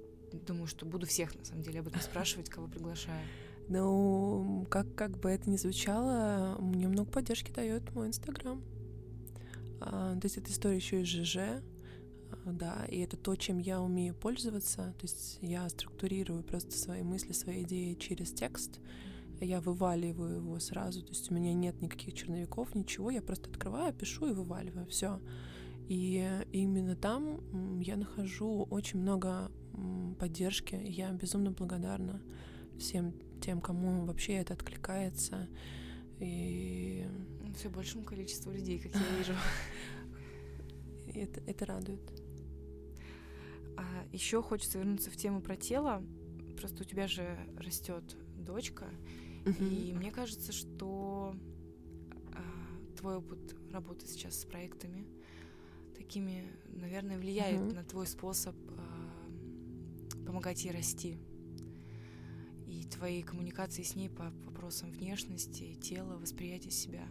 [0.46, 3.26] думаю, что буду всех, на самом деле, об этом спрашивать, кого приглашаю.
[3.68, 8.62] Ну, как, как бы это ни звучало, мне много поддержки дает мой Инстаграм.
[9.80, 11.62] А, то есть эта история еще и ЖЖ, а,
[12.46, 14.94] да, и это то, чем я умею пользоваться.
[14.98, 18.80] То есть я структурирую просто свои мысли, свои идеи через текст,
[19.44, 23.92] я вываливаю его сразу, то есть у меня нет никаких черновиков, ничего, я просто открываю,
[23.92, 25.20] пишу и вываливаю, все.
[25.88, 29.50] И именно там я нахожу очень много
[30.18, 30.74] поддержки.
[30.74, 32.22] Я безумно благодарна
[32.78, 35.48] всем тем, кому вообще это откликается.
[36.20, 37.06] И
[37.56, 39.34] все большему количеству людей, как я вижу.
[41.14, 42.00] Это, это радует.
[43.76, 46.02] А еще хочется вернуться в тему про тело.
[46.56, 48.86] Просто у тебя же растет дочка,
[49.44, 49.68] uh-huh.
[49.68, 51.34] и мне кажется, что
[52.32, 55.06] а, твой опыт работы сейчас с проектами
[55.96, 57.74] такими, наверное, влияет uh-huh.
[57.74, 61.18] на твой способ а, помогать ей расти
[62.66, 67.06] и твои коммуникации с ней по вопросам внешности, тела, восприятия себя.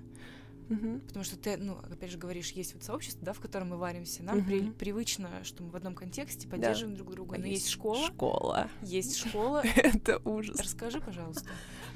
[0.72, 1.00] Угу.
[1.08, 4.24] Потому что ты, ну, опять же, говоришь, есть вот сообщество, да, в котором мы варимся.
[4.24, 4.46] Нам угу.
[4.46, 7.04] при, привычно, что мы в одном контексте поддерживаем да.
[7.04, 7.36] друг друга.
[7.36, 8.08] А Но есть, есть школа.
[8.08, 8.70] Школа.
[8.82, 9.64] Есть школа.
[9.76, 10.60] Это ужас.
[10.62, 11.50] Расскажи, пожалуйста.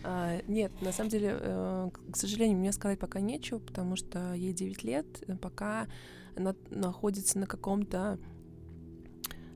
[0.03, 4.53] А, нет, на самом деле, э, к сожалению, мне сказать пока нечего, потому что ей
[4.53, 5.05] 9 лет,
[5.41, 5.87] пока
[6.35, 8.19] она находится на каком-то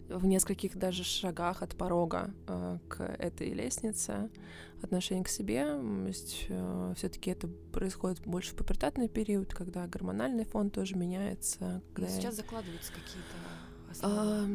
[0.09, 4.29] в нескольких даже шагах от порога э, к этой лестнице
[4.81, 5.65] отношение к себе.
[5.65, 11.81] То есть э, все-таки это происходит больше в пубертатный период, когда гормональный фон тоже меняется.
[11.93, 14.15] Когда Но сейчас закладываются какие-то основы.
[14.17, 14.45] А,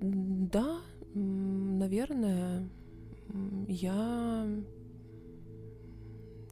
[0.00, 0.80] да,
[1.14, 2.68] наверное,
[3.68, 4.46] я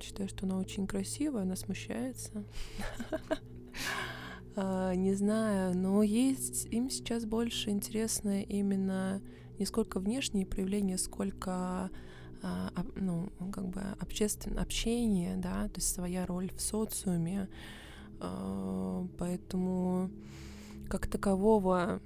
[0.01, 2.45] считаю, что она очень красивая, она смущается.
[4.57, 9.23] А, не знаю, но есть им сейчас больше интересно именно
[9.59, 11.91] не сколько внешние проявления, сколько
[12.43, 17.49] а, ну, как бы общественное общение, да, то есть своя роль в социуме.
[18.19, 20.11] А, поэтому
[20.89, 22.01] как такового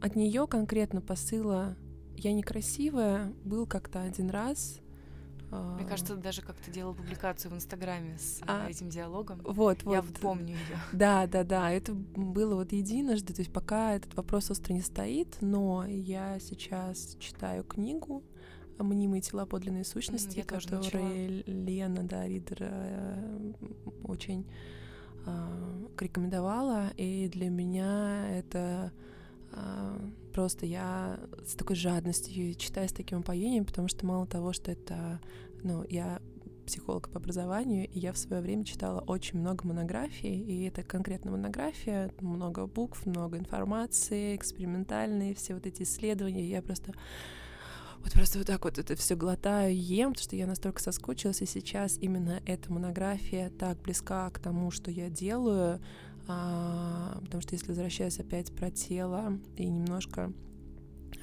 [0.00, 1.76] от нее конкретно посыла
[2.16, 4.80] я некрасивая был как-то один раз
[5.52, 9.40] мне кажется, даже как-то делала публикацию в Инстаграме с а, этим диалогом.
[9.44, 9.92] Вот, вот.
[9.92, 10.78] Я помню ее.
[10.92, 11.70] Да, да, да.
[11.70, 13.34] Это было вот единожды.
[13.34, 18.22] То есть пока этот вопрос остро не стоит, но я сейчас читаю книгу
[18.78, 23.52] «Мнимые тела подлинные сущности», я которые Лена, да, Ридер э,
[24.04, 24.46] очень
[25.26, 26.88] э, рекомендовала.
[26.96, 28.90] И для меня это
[29.52, 29.98] э,
[30.32, 35.20] просто я с такой жадностью читаю с таким упоением, потому что мало того, что это,
[35.62, 36.20] ну, я
[36.66, 41.32] психолог по образованию, и я в свое время читала очень много монографий, и это конкретно
[41.32, 46.92] монография, много букв, много информации, экспериментальные, все вот эти исследования, я просто
[48.02, 51.46] вот просто вот так вот это все глотаю, ем, потому что я настолько соскучилась, и
[51.46, 55.80] сейчас именно эта монография так близка к тому, что я делаю,
[56.28, 60.32] а, потому что если возвращаясь опять про тело и немножко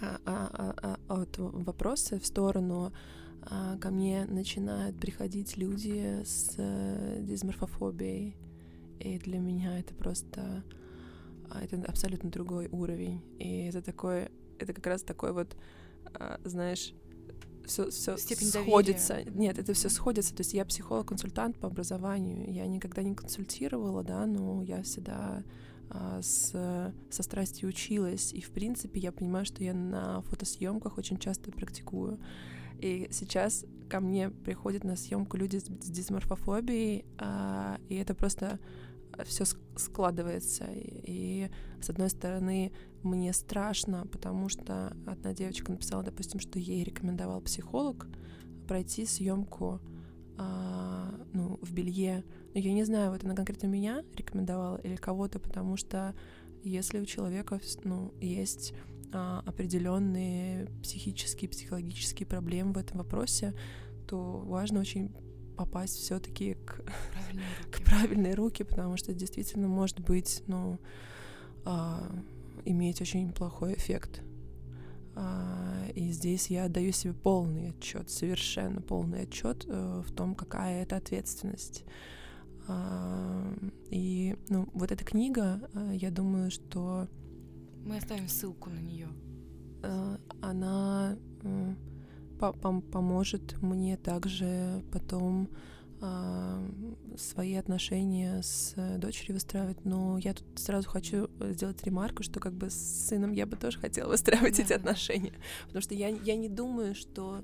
[0.01, 2.93] а, а, а, а, от вопроса в сторону,
[3.41, 8.35] а, ко мне начинают приходить люди с а, дисморфофобией,
[8.99, 10.63] и для меня это просто
[11.49, 14.29] а, это абсолютно другой уровень, и это такой,
[14.59, 15.55] это как раз такой вот,
[16.13, 16.93] а, знаешь,
[17.69, 19.13] все, все сходится.
[19.15, 19.31] Доверия.
[19.33, 20.35] Нет, это все сходится.
[20.35, 22.51] То есть я психолог-консультант по образованию.
[22.51, 25.43] Я никогда не консультировала, да, но я всегда
[25.89, 26.51] а, с,
[27.09, 28.33] со страстью училась.
[28.33, 32.19] И, в принципе, я понимаю, что я на фотосъемках очень часто практикую.
[32.79, 38.59] И сейчас ко мне приходят на съемку люди с, с дисморфофобией, а, и это просто
[39.25, 39.45] все
[39.75, 40.65] складывается.
[40.65, 41.51] И, и,
[41.81, 42.71] с одной стороны,
[43.03, 48.07] мне страшно, потому что одна девочка написала, допустим, что ей рекомендовал психолог
[48.67, 49.81] пройти съемку
[50.37, 52.23] а, ну, в белье.
[52.53, 56.15] Но я не знаю, вот она конкретно меня рекомендовала или кого-то, потому что
[56.63, 58.73] если у человека ну, есть
[59.11, 63.53] а, определенные психические, психологические проблемы в этом вопросе,
[64.07, 65.11] то важно очень
[65.59, 66.81] попасть все-таки к,
[67.71, 70.79] к правильной руке, потому что действительно может быть, ну,
[71.65, 72.01] а,
[72.63, 74.21] иметь очень плохой эффект.
[75.15, 80.83] А, и здесь я отдаю себе полный отчет, совершенно полный отчет а, в том, какая
[80.83, 81.83] это ответственность.
[82.69, 83.53] А,
[83.89, 87.09] и ну, вот эта книга, а, я думаю, что
[87.85, 89.09] мы оставим ссылку на нее.
[89.83, 91.17] А, она
[92.39, 95.49] поможет мне также потом
[96.01, 96.63] а,
[97.17, 102.69] свои отношения с дочерью выстраивать, но я тут сразу хочу сделать ремарку, что как бы
[102.69, 104.63] с сыном я бы тоже хотела выстраивать да.
[104.63, 105.33] эти отношения,
[105.65, 107.43] потому что я, я не думаю, что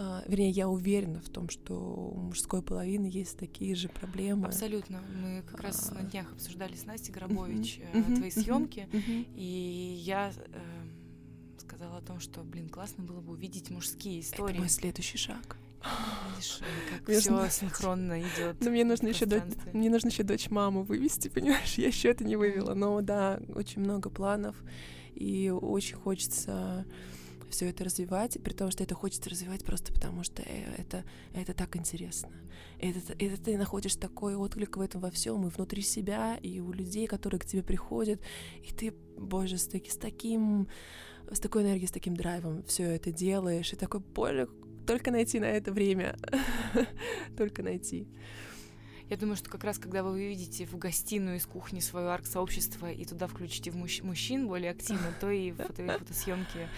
[0.00, 4.46] а, вернее, я уверена в том, что у мужской половины есть такие же проблемы.
[4.46, 5.02] Абсолютно.
[5.20, 9.26] Мы как раз на днях обсуждали с Настей Гробович uh-huh, твои uh-huh, съемки, uh-huh.
[9.34, 10.77] и я э,
[11.68, 14.52] сказала о том, что, блин, классно было бы увидеть мужские истории.
[14.52, 15.58] Это мой следующий шаг.
[16.34, 16.60] Видишь,
[16.90, 18.56] как все синхронно идет.
[18.60, 19.42] Но мне нужно еще дочь,
[19.74, 21.74] мне нужно еще дочь маму вывести, понимаешь?
[21.74, 22.74] Я еще это не вывела.
[22.74, 24.56] Но да, очень много планов,
[25.14, 26.86] и очень хочется
[27.50, 31.04] все это развивать, при том, что это хочется развивать просто потому, что э, это,
[31.34, 32.30] это так интересно.
[32.78, 36.72] Это, это ты находишь такой отклик в этом во всем, и внутри себя, и у
[36.72, 38.20] людей, которые к тебе приходят,
[38.62, 40.68] и ты, боже, с, таки, с таким
[41.32, 44.48] с такой энергией, с таким драйвом все это делаешь, и такой, боже,
[44.86, 46.16] только найти на это время,
[47.36, 48.06] только найти.
[49.08, 53.04] Я думаю, что как раз когда вы выведете в гостиную из кухни свое арк-сообщество и
[53.06, 56.68] туда включите в мужч- мужчин более активно, то и фото- фотосъемки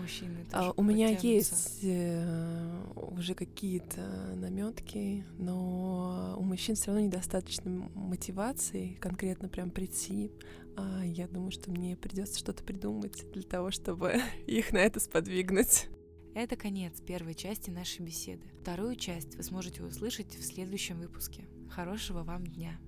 [0.00, 4.00] мужчины а, У меня есть э, уже какие-то
[4.34, 10.32] наметки, но у мужчин все равно недостаточно мотивации конкретно прям прийти.
[10.76, 15.88] А я думаю, что мне придется что-то придумать для того, чтобы их на это сподвигнуть.
[16.34, 18.46] Это конец первой части нашей беседы.
[18.62, 21.46] Вторую часть вы сможете услышать в следующем выпуске.
[21.68, 22.78] Хорошего вам дня!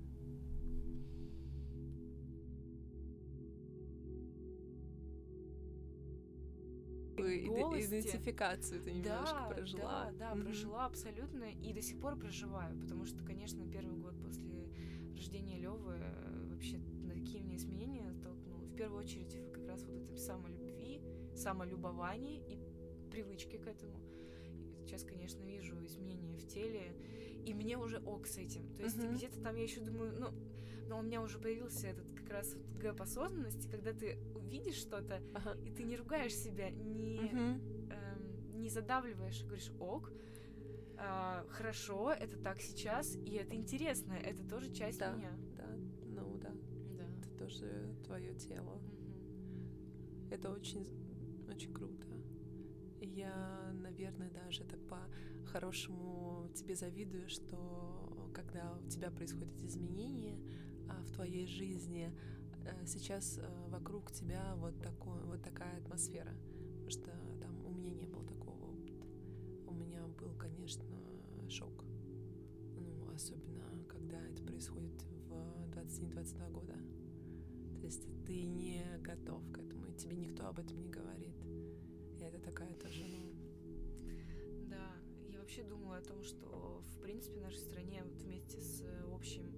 [7.27, 9.81] Идентификацию ты немножко да, прожила.
[9.81, 10.43] Да, да, mm-hmm.
[10.43, 14.69] прожила абсолютно и до сих пор проживаю, потому что, конечно, первый год после
[15.11, 18.59] рождения Левы э, вообще на такие мне изменения столкнул.
[18.65, 21.01] В первую очередь как раз вот этой самолюбви,
[21.35, 22.59] самолюбовании и
[23.09, 23.99] привычки к этому.
[24.81, 26.95] Сейчас, конечно, вижу изменения в теле,
[27.45, 28.73] и мне уже ок с этим.
[28.75, 29.15] То есть mm-hmm.
[29.15, 30.29] где-то там я еще думаю, ну,
[30.87, 34.17] но у меня уже появился этот раз вот гэп осознанности, когда ты
[34.49, 35.57] видишь что-то, ага.
[35.63, 37.91] и ты не ругаешь себя, не, mm-hmm.
[37.91, 40.11] эм, не задавливаешь, и говоришь ок,
[40.97, 45.31] э, хорошо, это так сейчас, и это интересно, это тоже часть да, меня.
[45.55, 45.67] Да,
[46.05, 46.51] ну да.
[46.97, 47.05] да.
[47.19, 48.81] Это тоже твое тело.
[48.81, 50.33] Mm-hmm.
[50.33, 50.87] Это очень,
[51.47, 52.07] очень круто.
[52.99, 60.39] Я, наверное, даже так по-хорошему тебе завидую, что когда у тебя происходят изменения
[61.01, 62.11] в твоей жизни,
[62.65, 66.33] э, сейчас э, вокруг тебя вот, такой, вот такая атмосфера,
[66.69, 69.07] потому что там у меня не было такого опыта.
[69.67, 70.85] У меня был, конечно,
[71.49, 71.83] шок.
[72.75, 75.33] Ну, особенно, когда это происходит в
[75.75, 76.75] 21-22 года.
[77.79, 81.35] То есть ты не готов к этому, и тебе никто об этом не говорит.
[82.17, 83.33] И это такая тоже, ну...
[84.69, 84.95] Да,
[85.29, 89.53] я вообще думаю о том, что, в принципе, в нашей стране вот вместе с общим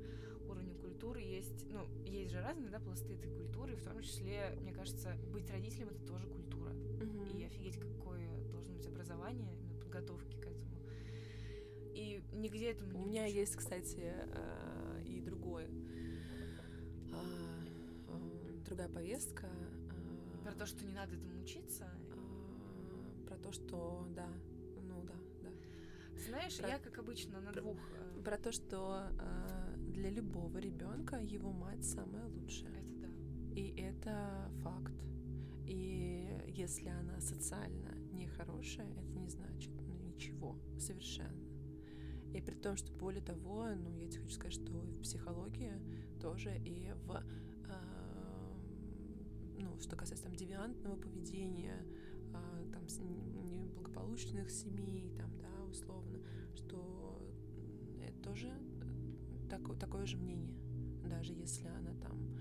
[0.50, 4.72] уровнем культуры есть, ну, есть же разные, да, пласты этой культуры, в том числе, мне
[4.72, 6.70] кажется, быть родителем— это тоже культура.
[6.70, 7.38] Uh-huh.
[7.38, 10.80] И офигеть, какое должно быть образование, подготовки к этому.
[11.94, 13.36] И нигде этому не У меня учат.
[13.36, 15.66] есть, кстати, э, и другой,
[17.12, 17.66] а,
[18.08, 19.48] э, другая повестка.
[19.48, 21.90] Э, про то, что не надо этому учиться?
[23.28, 24.30] Про то, что, да,
[24.82, 25.50] ну да, да.
[26.26, 26.70] Знаешь, про...
[26.70, 27.78] я, как обычно, на двух...
[28.24, 29.10] Про то, что
[29.96, 32.72] для любого ребенка его мать самая лучшая.
[32.82, 33.08] Это да.
[33.56, 34.94] И это факт.
[35.66, 41.46] И если она социально нехорошая, это не значит ну, ничего совершенно.
[42.34, 45.72] И при том, что более того, ну, я тебе хочу сказать, что в психологии
[46.20, 47.24] тоже и в
[47.70, 47.96] э,
[49.58, 51.86] ну, что касается там девиантного поведения,
[52.34, 52.86] э, там
[53.50, 56.20] неблагополучных семей, там, да, условно,
[56.56, 57.26] что
[58.04, 58.52] это тоже
[59.50, 60.56] так, такое же мнение.
[61.08, 62.36] Даже если она там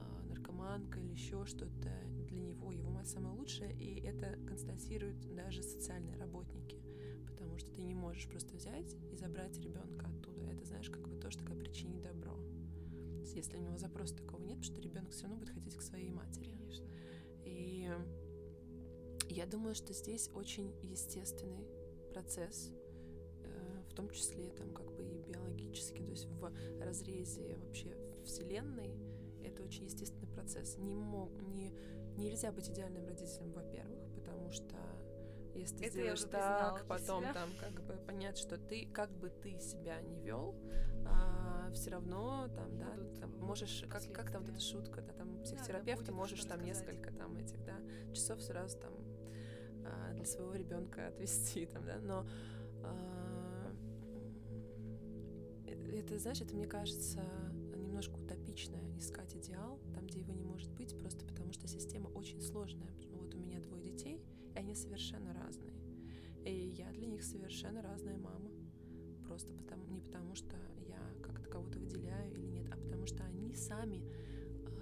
[0.00, 1.90] э, наркоманка или еще что-то,
[2.28, 6.80] для него его мать самая лучшая, и это констатируют даже социальные работники.
[7.26, 10.46] Потому что ты не можешь просто взять и забрать ребенка оттуда.
[10.46, 12.36] Это, знаешь, как бы тоже такая причинить добро.
[13.34, 16.10] Если у него запроса такого нет, потому что ребенок все равно будет хотеть к своей
[16.10, 16.50] матери.
[16.50, 16.86] Конечно.
[17.44, 17.90] И
[19.28, 21.66] я думаю, что здесь очень естественный
[22.12, 22.70] процесс,
[23.44, 25.02] э, в том числе там как бы
[25.72, 28.98] и биологически, то есть в разрезе вообще Вселенной
[29.44, 30.76] это очень естественный процесс.
[30.78, 31.72] Не мог, не,
[32.16, 34.76] нельзя быть идеальным родителем, во-первых, потому что
[35.54, 37.34] если ты это сделаешь так, потом себя.
[37.34, 40.54] там как бы понять, что ты, как бы ты себя не вел,
[41.04, 45.12] а, все равно там, да, Будут там можешь, как, как там вот эта шутка, да,
[45.12, 46.66] там психотерапевт, да, можешь там сказать.
[46.66, 47.76] несколько там этих, да,
[48.14, 48.92] часов сразу там
[49.84, 52.26] а, для своего ребенка отвести, там, да, но
[52.82, 53.21] а,
[55.98, 57.22] это, знаешь, это, мне кажется,
[57.76, 62.40] немножко утопично искать идеал там, где его не может быть, просто потому что система очень
[62.40, 62.90] сложная.
[63.10, 64.20] Вот у меня двое детей,
[64.54, 65.74] и они совершенно разные.
[66.44, 68.50] И я для них совершенно разная мама.
[69.26, 70.56] Просто потому, не потому, что
[70.88, 74.02] я как-то кого-то выделяю или нет, а потому что они сами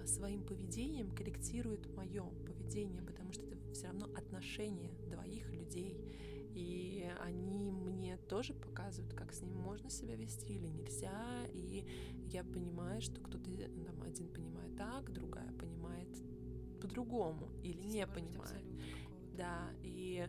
[0.01, 5.97] а, своим поведением корректируют мое поведение, потому что это все равно отношения двоих людей.
[6.53, 11.45] И они мне тоже показывают, как с ним можно себя вести или нельзя.
[11.53, 11.85] И
[12.31, 13.49] я понимаю, что кто-то
[13.85, 16.09] там один понимает так, другая понимает
[16.81, 18.65] по-другому или не понимает.
[19.37, 20.27] Да, и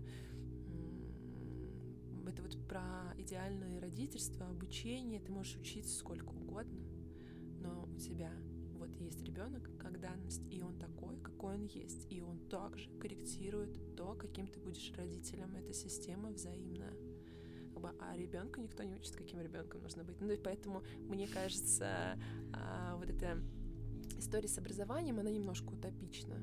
[2.27, 6.83] это вот про идеальное родительство, обучение, ты можешь учиться сколько угодно,
[7.61, 8.33] но у тебя
[9.03, 14.15] есть ребенок как данность, и он такой, какой он есть, и он также корректирует то,
[14.15, 15.55] каким ты будешь родителем.
[15.57, 16.95] Эта система взаимная.
[17.99, 20.21] А ребенку никто не учит, каким ребенком нужно быть.
[20.21, 22.17] Ну поэтому мне кажется,
[22.53, 23.43] а, вот эта
[24.19, 26.37] история с образованием, она немножко утопична.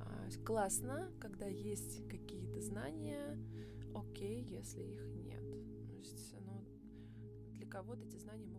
[0.00, 3.38] А, классно, когда есть какие-то знания,
[3.94, 5.50] окей, если их нет.
[5.86, 6.64] То есть, ну,
[7.54, 8.57] для кого-то эти знания могут